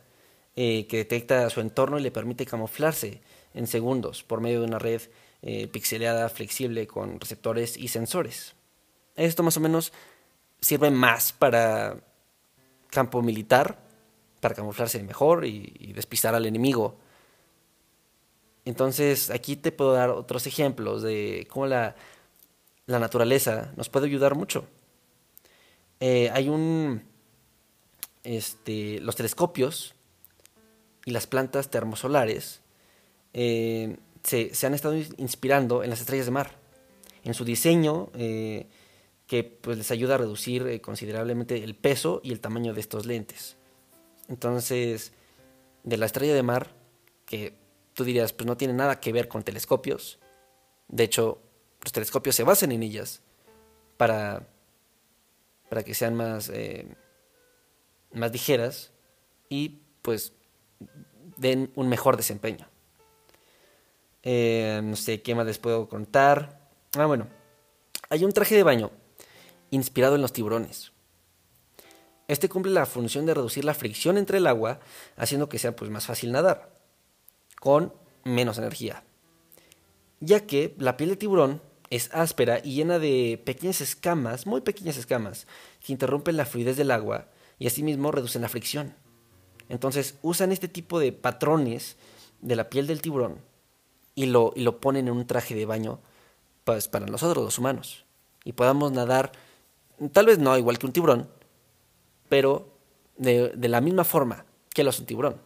eh, 0.57 0.87
que 0.87 0.97
detecta 0.97 1.49
su 1.49 1.61
entorno 1.61 1.97
y 1.97 2.01
le 2.01 2.11
permite 2.11 2.45
camuflarse 2.45 3.21
en 3.55 3.67
segundos 3.67 4.23
por 4.23 4.41
medio 4.41 4.59
de 4.59 4.67
una 4.67 4.79
red 4.79 5.01
eh, 5.41 5.67
pixeleada 5.67 6.29
flexible 6.29 6.85
con 6.85 7.19
receptores 7.19 7.77
y 7.77 7.87
sensores. 7.87 8.55
Esto 9.15 9.43
más 9.43 9.57
o 9.57 9.59
menos 9.61 9.93
sirve 10.59 10.91
más 10.91 11.31
para 11.31 11.97
campo 12.89 13.21
militar, 13.21 13.79
para 14.41 14.55
camuflarse 14.55 15.01
mejor 15.03 15.45
y, 15.45 15.93
despistar 15.93 16.35
al 16.35 16.45
enemigo. 16.45 16.97
Entonces 18.65 19.29
aquí 19.29 19.55
te 19.55 19.71
puedo 19.71 19.93
dar 19.93 20.09
otros 20.09 20.47
ejemplos 20.47 21.01
de 21.01 21.47
cómo 21.49 21.67
la, 21.67 21.95
naturaleza 22.87 23.71
nos 23.75 23.89
puede 23.89 24.07
ayudar 24.07 24.35
mucho. 24.35 24.65
Eh, 25.99 26.29
hay 26.33 26.49
un... 26.49 27.03
Este, 28.23 28.99
los 29.01 29.15
telescopios 29.15 29.93
y 31.05 31.11
las 31.11 31.27
plantas 31.27 31.69
termosolares 31.69 32.61
eh, 33.37 33.97
se, 34.23 34.49
han 34.65 34.73
estado 34.73 34.95
inspirando 34.95 35.83
en 35.83 35.89
las 35.89 35.99
estrellas 35.99 36.25
de 36.25 36.31
mar, 36.31 36.57
en 37.25 37.33
su 37.33 37.43
diseño 37.43 38.09
eh, 38.13 38.65
que 39.27 39.43
pues, 39.43 39.77
les 39.77 39.91
ayuda 39.91 40.15
a 40.15 40.19
reducir 40.19 40.65
eh, 40.67 40.79
considerablemente 40.79 41.61
el 41.61 41.75
peso 41.75 42.21
y 42.23 42.31
el 42.31 42.39
tamaño 42.39 42.73
de 42.73 42.79
estos 42.79 43.05
lentes. 43.05 43.57
Entonces, 44.29 45.11
de 45.83 45.97
la 45.97 46.05
estrella 46.05 46.33
de 46.33 46.43
mar, 46.43 46.73
que 47.25 47.57
tú 47.93 48.05
dirías, 48.05 48.31
pues 48.31 48.47
no 48.47 48.55
tiene 48.55 48.73
nada 48.73 49.01
que 49.01 49.11
ver 49.11 49.27
con 49.27 49.43
telescopios, 49.43 50.17
de 50.87 51.03
hecho, 51.03 51.41
los 51.83 51.91
telescopios 51.91 52.35
se 52.35 52.43
basan 52.43 52.71
en 52.71 52.83
ellas 52.83 53.21
para, 53.97 54.47
para 55.67 55.83
que 55.83 55.93
sean 55.93 56.15
más, 56.15 56.51
más 58.13 58.31
ligeras 58.31 58.91
y 59.49 59.81
pues 60.01 60.31
den 61.35 61.71
un 61.75 61.89
mejor 61.89 62.15
desempeño. 62.15 62.69
Eh, 64.25 64.81
no 64.83 64.95
sé 64.95 65.21
qué 65.21 65.35
más 65.35 65.45
les 65.45 65.59
puedo 65.59 65.87
contar. 65.87 66.59
Ah, 66.97 67.05
bueno. 67.05 67.27
Hay 68.09 68.25
un 68.25 68.33
traje 68.33 68.55
de 68.55 68.63
baño 68.63 68.91
inspirado 69.69 70.15
en 70.15 70.21
los 70.21 70.33
tiburones. 70.33 70.91
Este 72.27 72.49
cumple 72.49 72.71
la 72.71 72.87
función 72.87 73.25
de 73.27 73.35
reducir 73.35 73.63
la 73.65 73.75
fricción 73.75 74.17
entre 74.17 74.39
el 74.39 74.47
agua, 74.47 74.79
haciendo 75.15 75.47
que 75.47 75.59
sea 75.59 75.75
pues, 75.75 75.91
más 75.91 76.07
fácil 76.07 76.31
nadar, 76.31 76.73
con 77.59 77.93
menos 78.23 78.57
energía. 78.57 79.03
Ya 80.19 80.47
que 80.47 80.75
la 80.79 80.97
piel 80.97 81.11
de 81.11 81.17
tiburón 81.17 81.61
es 81.91 82.09
áspera 82.11 82.59
y 82.63 82.75
llena 82.75 82.97
de 82.97 83.41
pequeñas 83.45 83.79
escamas, 83.81 84.47
muy 84.47 84.61
pequeñas 84.61 84.97
escamas, 84.97 85.45
que 85.85 85.93
interrumpen 85.93 86.35
la 86.35 86.47
fluidez 86.47 86.77
del 86.77 86.89
agua 86.89 87.29
y 87.59 87.67
asimismo 87.67 88.11
reducen 88.11 88.41
la 88.41 88.49
fricción. 88.49 88.95
Entonces 89.69 90.17
usan 90.23 90.51
este 90.51 90.67
tipo 90.67 90.99
de 90.99 91.11
patrones 91.11 91.97
de 92.41 92.55
la 92.55 92.69
piel 92.69 92.87
del 92.87 93.01
tiburón 93.01 93.39
y 94.15 94.25
lo, 94.27 94.53
y 94.55 94.61
lo 94.61 94.79
ponen 94.79 95.07
en 95.07 95.13
un 95.13 95.27
traje 95.27 95.53
de 95.53 95.65
baño 95.65 95.99
pues, 96.63 96.87
para 96.87 97.05
nosotros 97.05 97.43
los 97.43 97.59
humanos. 97.59 98.05
Y 98.43 98.53
podamos 98.53 98.91
nadar, 98.91 99.31
tal 100.11 100.25
vez 100.25 100.39
no 100.39 100.57
igual 100.57 100.79
que 100.79 100.85
un 100.85 100.93
tiburón, 100.93 101.29
pero 102.29 102.67
de, 103.17 103.49
de 103.49 103.69
la 103.69 103.81
misma 103.81 104.03
forma 104.03 104.45
que 104.73 104.83
lo 104.83 104.91
un 104.97 105.05
tiburón. 105.05 105.41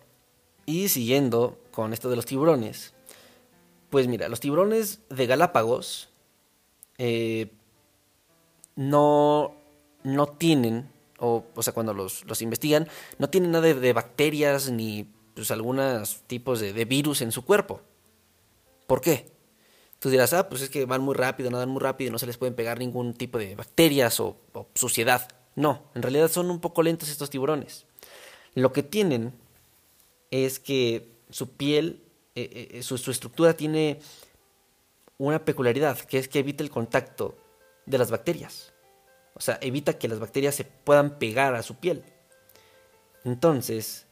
Y 0.65 0.89
siguiendo 0.89 1.57
con 1.71 1.93
esto 1.93 2.09
de 2.09 2.15
los 2.15 2.25
tiburones, 2.25 2.93
pues 3.89 4.07
mira, 4.07 4.29
los 4.29 4.39
tiburones 4.39 5.01
de 5.09 5.25
Galápagos 5.25 6.09
eh, 6.97 7.51
no, 8.75 9.55
no 10.03 10.27
tienen 10.27 10.89
o, 11.19 11.45
o 11.53 11.63
sea, 11.63 11.73
cuando 11.73 11.93
los, 11.93 12.25
los 12.25 12.41
investigan, 12.41 12.87
no 13.17 13.29
tienen 13.29 13.51
nada 13.51 13.73
de, 13.73 13.93
bacterias 13.93 14.71
ni 14.71 15.07
pues, 15.33 15.51
algunos 15.51 16.21
tipos 16.27 16.59
de, 16.59 16.85
virus 16.85 17.21
en 17.21 17.31
su 17.31 17.43
cuerpo. 17.43 17.81
¿Por 18.89 19.01
qué? 19.01 19.31
Tú 19.99 20.09
dirás, 20.09 20.33
ah, 20.33 20.49
pues 20.49 20.63
es 20.63 20.69
que 20.71 20.85
van 20.85 21.01
muy 21.01 21.13
rápido, 21.13 21.51
nadan 21.51 21.69
muy 21.69 21.79
rápido 21.79 22.09
y 22.09 22.11
no 22.11 22.17
se 22.17 22.25
les 22.25 22.37
pueden 22.37 22.55
pegar 22.55 22.79
ningún 22.79 23.13
tipo 23.13 23.37
de 23.37 23.53
bacterias 23.53 24.19
o, 24.19 24.41
suciedad. 24.73 25.29
No, 25.55 25.91
en 25.93 26.01
realidad 26.01 26.27
son 26.27 26.49
un 26.49 26.59
poco 26.59 26.81
lentos 26.81 27.07
estos 27.07 27.29
tiburones. 27.29 27.85
Lo 28.55 28.73
que 28.73 28.81
tienen 28.81 29.31
es 30.31 30.59
que 30.59 31.11
su 31.29 31.51
piel, 31.51 32.01
eh, 32.33 32.49
eh, 32.51 32.67
eh, 32.79 32.83
su, 32.83 32.97
su 32.97 33.11
estructura 33.11 33.53
tiene 33.53 33.99
una 35.19 35.45
peculiaridad, 35.45 35.99
que 35.99 36.17
es 36.17 36.27
que 36.27 36.39
evita 36.39 36.63
el 36.63 36.71
contacto 36.71 37.37
de 37.85 37.99
las 37.99 38.09
bacterias. 38.09 38.73
O 39.35 39.41
sea, 39.41 39.59
evita 39.61 39.99
que 39.99 40.07
las 40.07 40.17
bacterias 40.17 40.55
se 40.55 40.63
puedan 40.65 41.19
pegar 41.19 41.53
a 41.53 41.61
su 41.61 41.75
piel. 41.75 42.03
Entonces, 43.23 44.07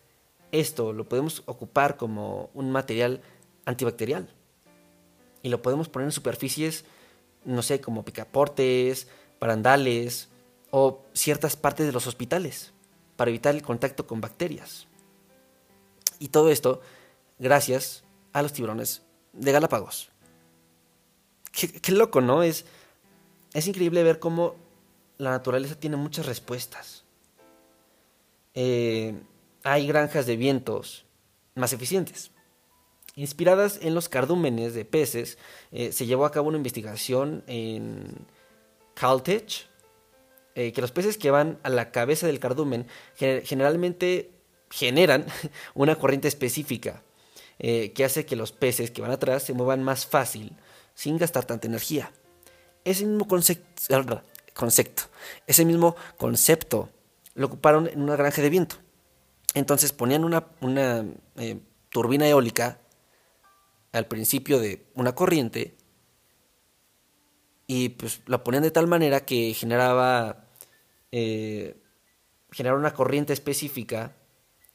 esto 0.52 0.94
lo 0.94 1.10
podemos 1.10 1.42
ocupar 1.48 1.98
como 1.98 2.52
un 2.54 2.72
material 2.72 3.22
antibacterial. 3.66 4.37
Y 5.44 5.50
lo 5.50 5.62
podemos 5.62 5.90
poner 5.90 6.08
en 6.08 6.12
superficies, 6.12 6.86
no 7.46 7.62
sé, 7.62 7.80
como 7.80 8.04
picaportes, 8.04 9.08
barandales 9.40 10.30
o 10.72 11.04
ciertas 11.14 11.56
partes 11.56 11.86
de 11.86 11.92
los 11.92 12.08
hospitales 12.08 12.74
para 13.16 13.30
evitar 13.30 13.56
el 13.56 13.62
contacto 13.62 14.08
con 14.08 14.22
bacterias. 14.22 14.88
Y 16.20 16.30
todo 16.30 16.50
esto 16.50 16.82
gracias 17.40 18.04
a 18.34 18.42
los 18.42 18.54
tiburones 18.54 19.04
de 19.34 19.52
Galápagos. 19.52 20.10
Qué, 21.52 21.92
loco, 21.92 22.22
¿no? 22.22 22.44
Es, 22.44 22.66
es 23.54 23.68
increíble 23.68 24.04
ver 24.04 24.20
cómo 24.20 24.56
la 25.18 25.32
naturaleza 25.32 25.80
tiene 25.80 25.98
muchas 25.98 26.26
respuestas. 26.26 27.04
eh, 28.54 29.16
hay 29.64 29.86
granjas 29.86 30.26
de 30.26 30.38
vientos 30.38 31.06
más 31.56 31.74
eficientes. 31.74 32.32
Inspiradas 33.18 33.80
en 33.82 33.96
los 33.96 34.10
cardúmenes 34.10 34.76
de 34.76 34.86
peces, 34.86 35.40
eh, 35.72 35.92
se 35.92 36.06
llevó 36.06 36.24
a 36.24 36.32
cabo 36.32 36.50
una 36.50 36.58
investigación 36.58 37.44
en 37.48 38.28
Caltech, 38.94 39.68
eh, 40.54 40.72
que 40.72 40.82
los 40.82 40.92
peces 40.92 41.18
que 41.18 41.32
van 41.32 41.58
a 41.64 41.70
la 41.70 41.90
cabeza 41.90 42.28
del 42.28 42.40
cardumen 42.40 42.86
generalmente 43.16 44.30
generan 44.70 45.26
una 45.74 45.96
corriente 45.96 46.28
específica 46.28 47.02
eh, 47.58 47.92
que 47.94 48.06
hace 48.06 48.28
que 48.28 48.36
los 48.36 48.52
peces 48.52 48.92
que 48.92 49.02
van 49.02 49.10
atrás 49.10 49.42
se 49.42 49.54
muevan 49.54 49.82
más 49.82 50.06
fácil 50.06 50.56
sin 50.94 51.18
gastar 51.18 51.44
tanta 51.44 51.66
energía. 51.66 52.12
Ese 52.84 53.04
mismo 53.04 53.28
concepto, 53.28 54.22
concepto, 54.54 55.04
ese 55.48 55.66
mismo 55.66 55.96
concepto 56.18 56.90
lo 57.34 57.48
ocuparon 57.48 57.88
en 57.88 58.00
una 58.00 58.16
granja 58.16 58.44
de 58.44 58.52
viento. 58.52 58.76
Entonces 59.56 59.92
ponían 59.92 60.24
una 60.24 60.46
turbina 61.90 62.28
eólica 62.30 62.80
al 63.92 64.08
principio 64.08 64.60
de 64.60 64.86
una 64.94 65.16
corriente 65.16 65.78
y 67.68 67.90
pues 67.90 68.22
la 68.26 68.44
ponían 68.44 68.64
de 68.64 68.72
tal 68.72 68.88
manera 68.88 69.26
que 69.26 69.54
generaba 69.54 70.46
eh, 71.12 71.82
generaba 72.52 72.80
una 72.80 72.94
corriente 72.94 73.34
específica 73.34 74.16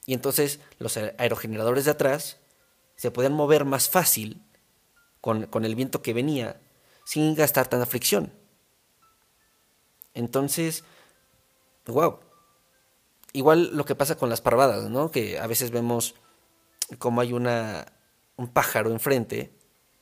y 0.06 0.14
entonces 0.14 0.60
los 0.78 0.96
aerogeneradores 0.96 1.84
de 1.84 1.92
atrás 1.92 2.38
se 2.96 3.10
podían 3.10 3.32
mover 3.32 3.64
más 3.64 3.88
fácil 3.88 4.42
con, 5.20 5.46
con 5.46 5.64
el 5.64 5.74
viento 5.74 6.02
que 6.02 6.12
venía 6.12 6.60
sin 7.04 7.34
gastar 7.34 7.68
tanta 7.68 7.86
fricción. 7.86 8.32
Entonces, 10.14 10.84
wow. 11.86 12.20
Igual 13.32 13.74
lo 13.76 13.84
que 13.84 13.94
pasa 13.94 14.16
con 14.16 14.28
las 14.28 14.40
parvadas, 14.40 14.90
¿no? 14.90 15.10
Que 15.10 15.38
a 15.38 15.46
veces 15.46 15.70
vemos 15.70 16.14
como 16.98 17.20
hay 17.20 17.32
una, 17.32 17.86
un 18.42 18.48
pájaro 18.48 18.90
enfrente 18.90 19.52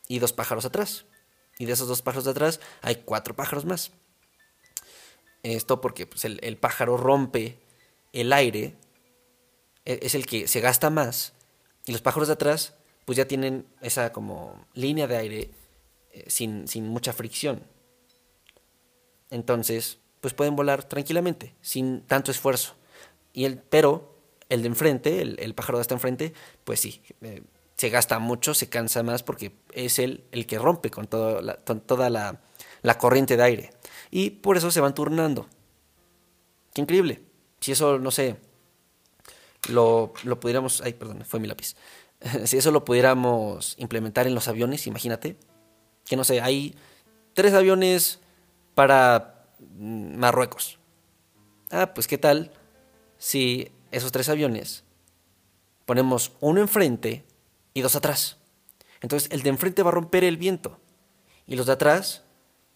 y 0.09 0.19
dos 0.19 0.33
pájaros 0.33 0.65
atrás. 0.65 1.05
Y 1.59 1.67
de 1.67 1.75
esos 1.75 1.89
dos 1.89 2.03
pájaros 2.03 2.25
de 2.25 2.31
atrás 2.31 2.61
hay 2.81 2.97
cuatro 2.97 3.37
pájaros 3.37 3.65
más. 3.65 3.93
Esto 5.43 5.81
porque 5.81 6.07
pues, 6.07 6.25
el, 6.25 6.41
el, 6.43 6.57
pájaro 6.57 6.97
rompe 6.97 7.59
el 8.13 8.33
aire, 8.33 8.77
e, 9.85 10.01
es 10.03 10.15
el 10.15 10.27
que 10.27 10.49
se 10.49 10.61
gasta 10.61 10.91
más, 10.91 11.35
y 11.87 11.93
los 11.93 12.03
pájaros 12.03 12.29
de 12.29 12.35
atrás 12.35 12.75
pues 13.05 13.17
ya 13.17 13.27
tienen 13.27 13.67
esa 13.81 14.13
como 14.13 14.67
línea 14.75 15.07
de 15.07 15.17
aire 15.17 15.51
eh, 16.13 16.25
sin, 16.29 16.69
sin, 16.69 16.87
mucha 16.89 17.13
fricción. 17.13 17.63
Entonces, 19.31 19.99
pues 20.21 20.35
pueden 20.35 20.57
volar 20.57 20.85
tranquilamente, 20.85 21.55
sin 21.61 22.03
tanto 22.03 22.31
esfuerzo. 22.31 22.75
Y 23.33 23.45
el, 23.45 23.59
pero 23.59 24.15
el 24.49 24.63
de 24.63 24.69
enfrente, 24.69 25.23
el, 25.23 25.55
pájaro 25.55 25.79
de 25.79 25.83
hasta 25.83 25.95
enfrente, 25.95 26.35
pues 26.65 26.81
sí, 26.81 27.03
eh, 27.23 27.43
se 27.81 27.89
gasta 27.89 28.19
mucho, 28.19 28.53
se 28.53 28.69
cansa 28.69 29.03
más 29.03 29.23
porque 29.23 29.55
es 29.73 29.99
él 29.99 30.25
el 30.33 30.45
que 30.45 30.59
rompe 30.59 30.91
con, 30.91 31.09
la, 31.11 31.55
toda 31.55 32.11
la, 32.11 32.39
la, 32.83 32.99
corriente 32.99 33.39
de 33.39 33.43
aire. 33.43 33.71
Y 34.11 34.29
por 34.29 34.59
eso 34.59 34.71
se 34.71 34.83
van 34.83 34.93
turnando. 34.93 35.49
Qué 36.75 36.83
increíble. 36.83 37.23
Si 37.59 37.73
eso, 37.73 37.99
no 37.99 38.11
sé, 38.11 38.37
lo, 39.71 40.13
lo 40.25 40.39
pudiéramos... 40.41 40.83
Ay, 40.83 40.93
perdón, 40.93 41.25
fue 41.25 41.41
mi 41.41 41.49
lápiz. 41.49 41.75
si 42.45 42.59
eso 42.59 42.71
lo 42.71 42.85
pudiéramos 42.85 43.77
implementar 43.79 44.27
en 44.27 44.35
los 44.35 44.47
aviones, 44.47 44.87
imagínate. 44.87 45.39
Que 46.05 46.17
no 46.17 46.25
sé, 46.25 46.43
hay 46.43 46.75
tres 47.33 47.55
aviones 47.55 48.21
para 48.75 49.47
mm, 49.59 50.19
Marruecos. 50.19 50.79
Ah, 51.71 51.95
pues 51.95 52.07
qué 52.07 52.19
tal 52.19 52.53
si 53.17 53.73
esos 53.91 54.13
tres 54.13 54.29
aviones, 54.29 54.85
ponemos 55.87 56.33
uno 56.41 56.61
enfrente 56.61 57.25
y 57.75 57.81
dos 57.83 57.97
atrás. 57.97 58.39
Entonces 59.01 59.31
el 59.33 59.43
de 59.43 59.51
enfrente 59.51 59.83
va 59.83 59.91
a 59.91 59.93
romper 59.93 60.25
el 60.25 60.37
viento 60.37 60.79
y 61.47 61.57
los 61.57 61.67
de 61.67 61.73
atrás 61.73 62.25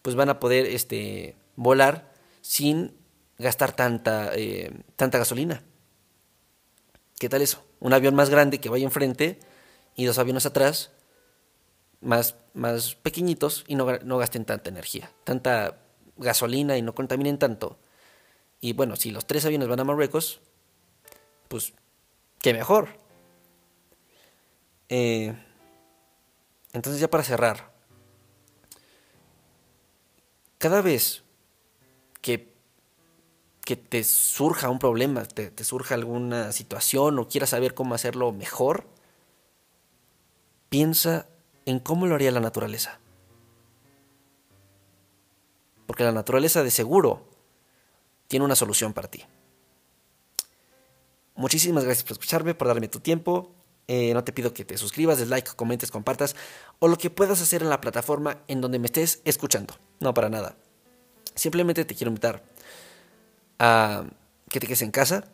pues 0.01 0.15
van 0.15 0.29
a 0.29 0.39
poder 0.39 0.65
este, 0.65 1.35
volar 1.55 2.13
sin 2.41 2.95
gastar 3.37 3.75
tanta, 3.75 4.31
eh, 4.35 4.71
tanta 4.95 5.17
gasolina. 5.17 5.63
¿Qué 7.19 7.29
tal 7.29 7.41
eso? 7.41 7.63
Un 7.79 7.93
avión 7.93 8.15
más 8.15 8.29
grande 8.29 8.59
que 8.59 8.69
vaya 8.69 8.85
enfrente 8.85 9.39
y 9.95 10.05
dos 10.05 10.17
aviones 10.19 10.45
atrás 10.45 10.91
más, 12.01 12.35
más 12.53 12.95
pequeñitos 12.95 13.63
y 13.67 13.75
no, 13.75 13.85
no 14.03 14.17
gasten 14.17 14.45
tanta 14.45 14.69
energía, 14.69 15.11
tanta 15.23 15.81
gasolina 16.17 16.77
y 16.77 16.81
no 16.81 16.93
contaminen 16.93 17.37
tanto. 17.37 17.79
Y 18.61 18.73
bueno, 18.73 18.95
si 18.95 19.11
los 19.11 19.25
tres 19.25 19.45
aviones 19.45 19.67
van 19.67 19.79
a 19.79 19.83
Marruecos, 19.83 20.41
pues 21.47 21.73
qué 22.39 22.53
mejor. 22.53 22.89
Eh, 24.89 25.35
entonces 26.73 27.01
ya 27.01 27.09
para 27.09 27.23
cerrar, 27.23 27.71
cada 30.57 30.81
vez 30.81 31.23
que, 32.21 32.53
que 33.63 33.75
te 33.75 34.03
surja 34.03 34.69
un 34.69 34.79
problema, 34.79 35.25
te, 35.25 35.51
te 35.51 35.63
surja 35.63 35.95
alguna 35.95 36.51
situación 36.51 37.19
o 37.19 37.27
quieras 37.27 37.49
saber 37.49 37.73
cómo 37.73 37.95
hacerlo 37.95 38.31
mejor, 38.31 38.87
piensa 40.69 41.27
en 41.65 41.79
cómo 41.79 42.05
lo 42.05 42.15
haría 42.15 42.31
la 42.31 42.39
naturaleza. 42.39 42.99
Porque 45.87 46.03
la 46.03 46.11
naturaleza 46.11 46.63
de 46.63 46.71
seguro 46.71 47.29
tiene 48.27 48.45
una 48.45 48.55
solución 48.55 48.93
para 48.93 49.09
ti. 49.09 49.23
Muchísimas 51.35 51.83
gracias 51.83 52.03
por 52.03 52.13
escucharme, 52.13 52.55
por 52.55 52.67
darme 52.67 52.87
tu 52.87 52.99
tiempo. 52.99 53.53
Eh, 53.87 54.13
no 54.13 54.23
te 54.23 54.33
pido 54.33 54.53
que 54.53 54.65
te 54.65 54.77
suscribas, 54.77 55.19
des 55.19 55.29
like, 55.29 55.51
comentes, 55.55 55.91
compartas 55.91 56.35
o 56.79 56.87
lo 56.87 56.97
que 56.97 57.11
puedas 57.11 57.39
hacer 57.41 57.61
en 57.61 57.69
la 57.69 57.81
plataforma 57.81 58.41
en 58.47 58.61
donde 58.61 58.79
me 58.79 58.87
estés 58.87 59.21
escuchando. 59.25 59.75
No 59.99 60.13
para 60.13 60.29
nada. 60.29 60.55
Simplemente 61.35 61.85
te 61.85 61.93
quiero 61.93 62.09
invitar 62.09 62.43
a 63.59 64.05
que 64.49 64.59
te 64.59 64.67
quedes 64.67 64.81
en 64.81 64.91
casa. 64.91 65.25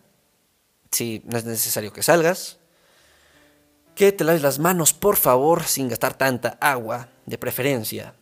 Si 0.92 1.22
no 1.26 1.38
es 1.38 1.46
necesario 1.46 1.94
que 1.94 2.04
salgas. 2.04 2.60
Que 3.96 4.12
te 4.12 4.24
laves 4.24 4.42
las 4.42 4.60
manos, 4.60 4.94
por 4.94 5.16
favor, 5.16 5.64
sin 5.64 5.88
gastar 5.88 6.18
tanta 6.18 6.58
agua, 6.60 7.10
de 7.26 7.38
preferencia. 7.38 8.16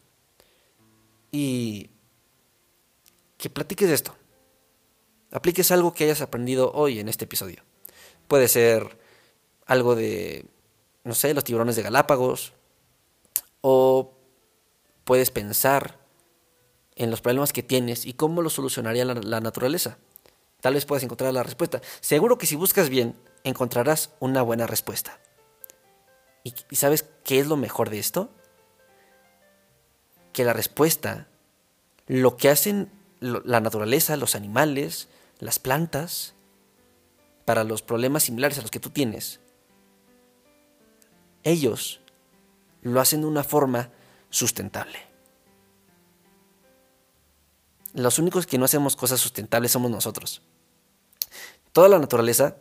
Y 1.31 1.89
que 3.37 3.49
platiques 3.49 3.89
esto. 3.89 4.15
Apliques 5.31 5.71
algo 5.71 5.93
que 5.93 6.03
hayas 6.03 6.21
aprendido 6.21 6.71
hoy 6.73 6.99
en 6.99 7.07
este 7.07 7.25
episodio. 7.25 7.63
Puede 8.27 8.47
ser 8.47 8.98
algo 9.69 9.95
de, 9.95 10.47
no 11.03 11.13
sé, 11.13 11.33
los 11.33 11.43
tiburones 11.43 11.75
de 11.75 11.83
Galápagos. 11.83 12.53
O 13.61 14.13
puedes 15.03 15.29
pensar 15.29 15.99
en 16.95 17.11
los 17.11 17.21
problemas 17.21 17.53
que 17.53 17.61
tienes 17.61 18.05
y 18.05 18.13
cómo 18.13 18.41
los 18.41 18.53
solucionaría 18.53 19.05
la, 19.05 19.39
naturaleza. 19.39 19.99
Tal 20.59 20.73
vez 20.73 20.85
puedas 20.85 21.03
encontrar 21.03 21.31
la 21.33 21.43
respuesta. 21.43 21.81
Seguro 22.01 22.39
que 22.39 22.47
si 22.47 22.55
buscas 22.55 22.89
bien, 22.89 23.15
encontrarás 23.43 24.11
una 24.19 24.41
buena 24.41 24.65
respuesta. 24.65 25.19
¿Y, 26.43 26.53
sabes 26.75 27.05
qué 27.23 27.39
es 27.39 27.45
lo 27.45 27.55
mejor 27.55 27.91
de 27.91 27.99
esto? 27.99 28.31
Que 30.33 30.43
la 30.43 30.53
respuesta, 30.53 31.27
lo 32.07 32.37
que 32.37 32.49
hacen 32.49 32.91
la 33.19 33.59
naturaleza, 33.59 34.17
los 34.17 34.33
animales, 34.33 35.09
las 35.37 35.59
plantas, 35.59 36.33
para 37.45 37.63
los 37.63 37.83
problemas 37.83 38.23
similares 38.23 38.57
a 38.57 38.61
los 38.61 38.71
que 38.71 38.79
tú 38.79 38.89
tienes, 38.89 39.39
ellos 41.43 42.01
lo 42.81 42.99
hacen 42.99 43.21
de 43.21 43.27
una 43.27 43.43
forma 43.43 43.91
sustentable. 44.29 44.99
Los 47.93 48.19
únicos 48.19 48.45
que 48.45 48.57
no 48.57 48.65
hacemos 48.65 48.95
cosas 48.95 49.19
sustentables 49.19 49.71
somos 49.71 49.91
nosotros. 49.91 50.41
Toda 51.71 51.89
la 51.89 51.99
naturaleza 51.99 52.57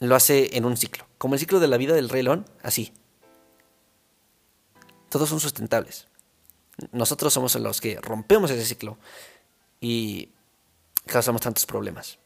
lo 0.00 0.14
hace 0.14 0.56
en 0.56 0.64
un 0.64 0.76
ciclo, 0.76 1.06
como 1.18 1.34
el 1.34 1.40
ciclo 1.40 1.60
de 1.60 1.68
la 1.68 1.76
vida 1.76 1.94
del 1.94 2.08
rey 2.08 2.22
león, 2.22 2.46
así. 2.62 2.92
Todos 5.08 5.28
son 5.28 5.40
sustentables. 5.40 6.08
Nosotros 6.92 7.32
somos 7.32 7.54
los 7.54 7.80
que 7.80 7.98
rompemos 8.00 8.50
ese 8.50 8.66
ciclo 8.66 8.98
y 9.80 10.30
causamos 11.06 11.40
tantos 11.40 11.64
problemas. 11.64 12.18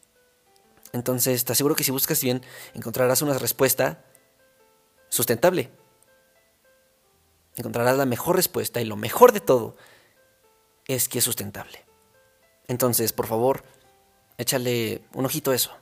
Entonces, 0.92 1.44
te 1.44 1.52
aseguro 1.52 1.76
que 1.76 1.84
si 1.84 1.92
buscas 1.92 2.20
bien, 2.20 2.42
encontrarás 2.74 3.22
una 3.22 3.38
respuesta 3.38 4.04
sustentable. 5.10 5.70
Encontrarás 7.56 7.98
la 7.98 8.06
mejor 8.06 8.36
respuesta 8.36 8.80
y 8.80 8.86
lo 8.86 8.96
mejor 8.96 9.32
de 9.32 9.40
todo 9.40 9.76
es 10.86 11.08
que 11.08 11.18
es 11.18 11.24
sustentable. 11.24 11.84
Entonces, 12.68 13.12
por 13.12 13.26
favor, 13.26 13.62
échale 14.38 15.02
un 15.12 15.26
ojito 15.26 15.50
a 15.50 15.54
eso. 15.54 15.72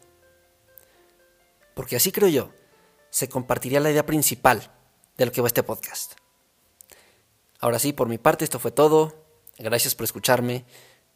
Porque 1.75 1.95
así 1.95 2.11
creo 2.11 2.29
yo, 2.29 2.51
se 3.11 3.29
compartiría 3.29 3.79
la 3.79 3.91
idea 3.91 4.05
principal 4.05 4.73
de 5.17 5.27
lo 5.27 5.33
que 5.33 5.41
va 5.41 5.47
este 5.47 5.63
podcast. 5.63 6.15
Ahora 7.61 7.79
sí, 7.79 7.93
por 7.93 8.09
mi 8.09 8.19
parte, 8.19 8.45
esto 8.45 8.59
fue 8.59 8.71
todo. 8.71 9.25
Gracias 9.59 9.95
por 9.95 10.05
escucharme. 10.05 10.65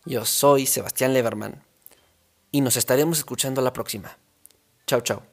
Yo 0.04 0.24
soy 0.24 0.66
Sebastián 0.66 1.14
Leverman 1.14 1.64
y 2.50 2.60
nos 2.60 2.76
estaremos 2.76 3.18
escuchando 3.18 3.62
la 3.62 3.72
próxima. 3.72 4.18
Chao, 4.86 5.00
chao. 5.00 5.31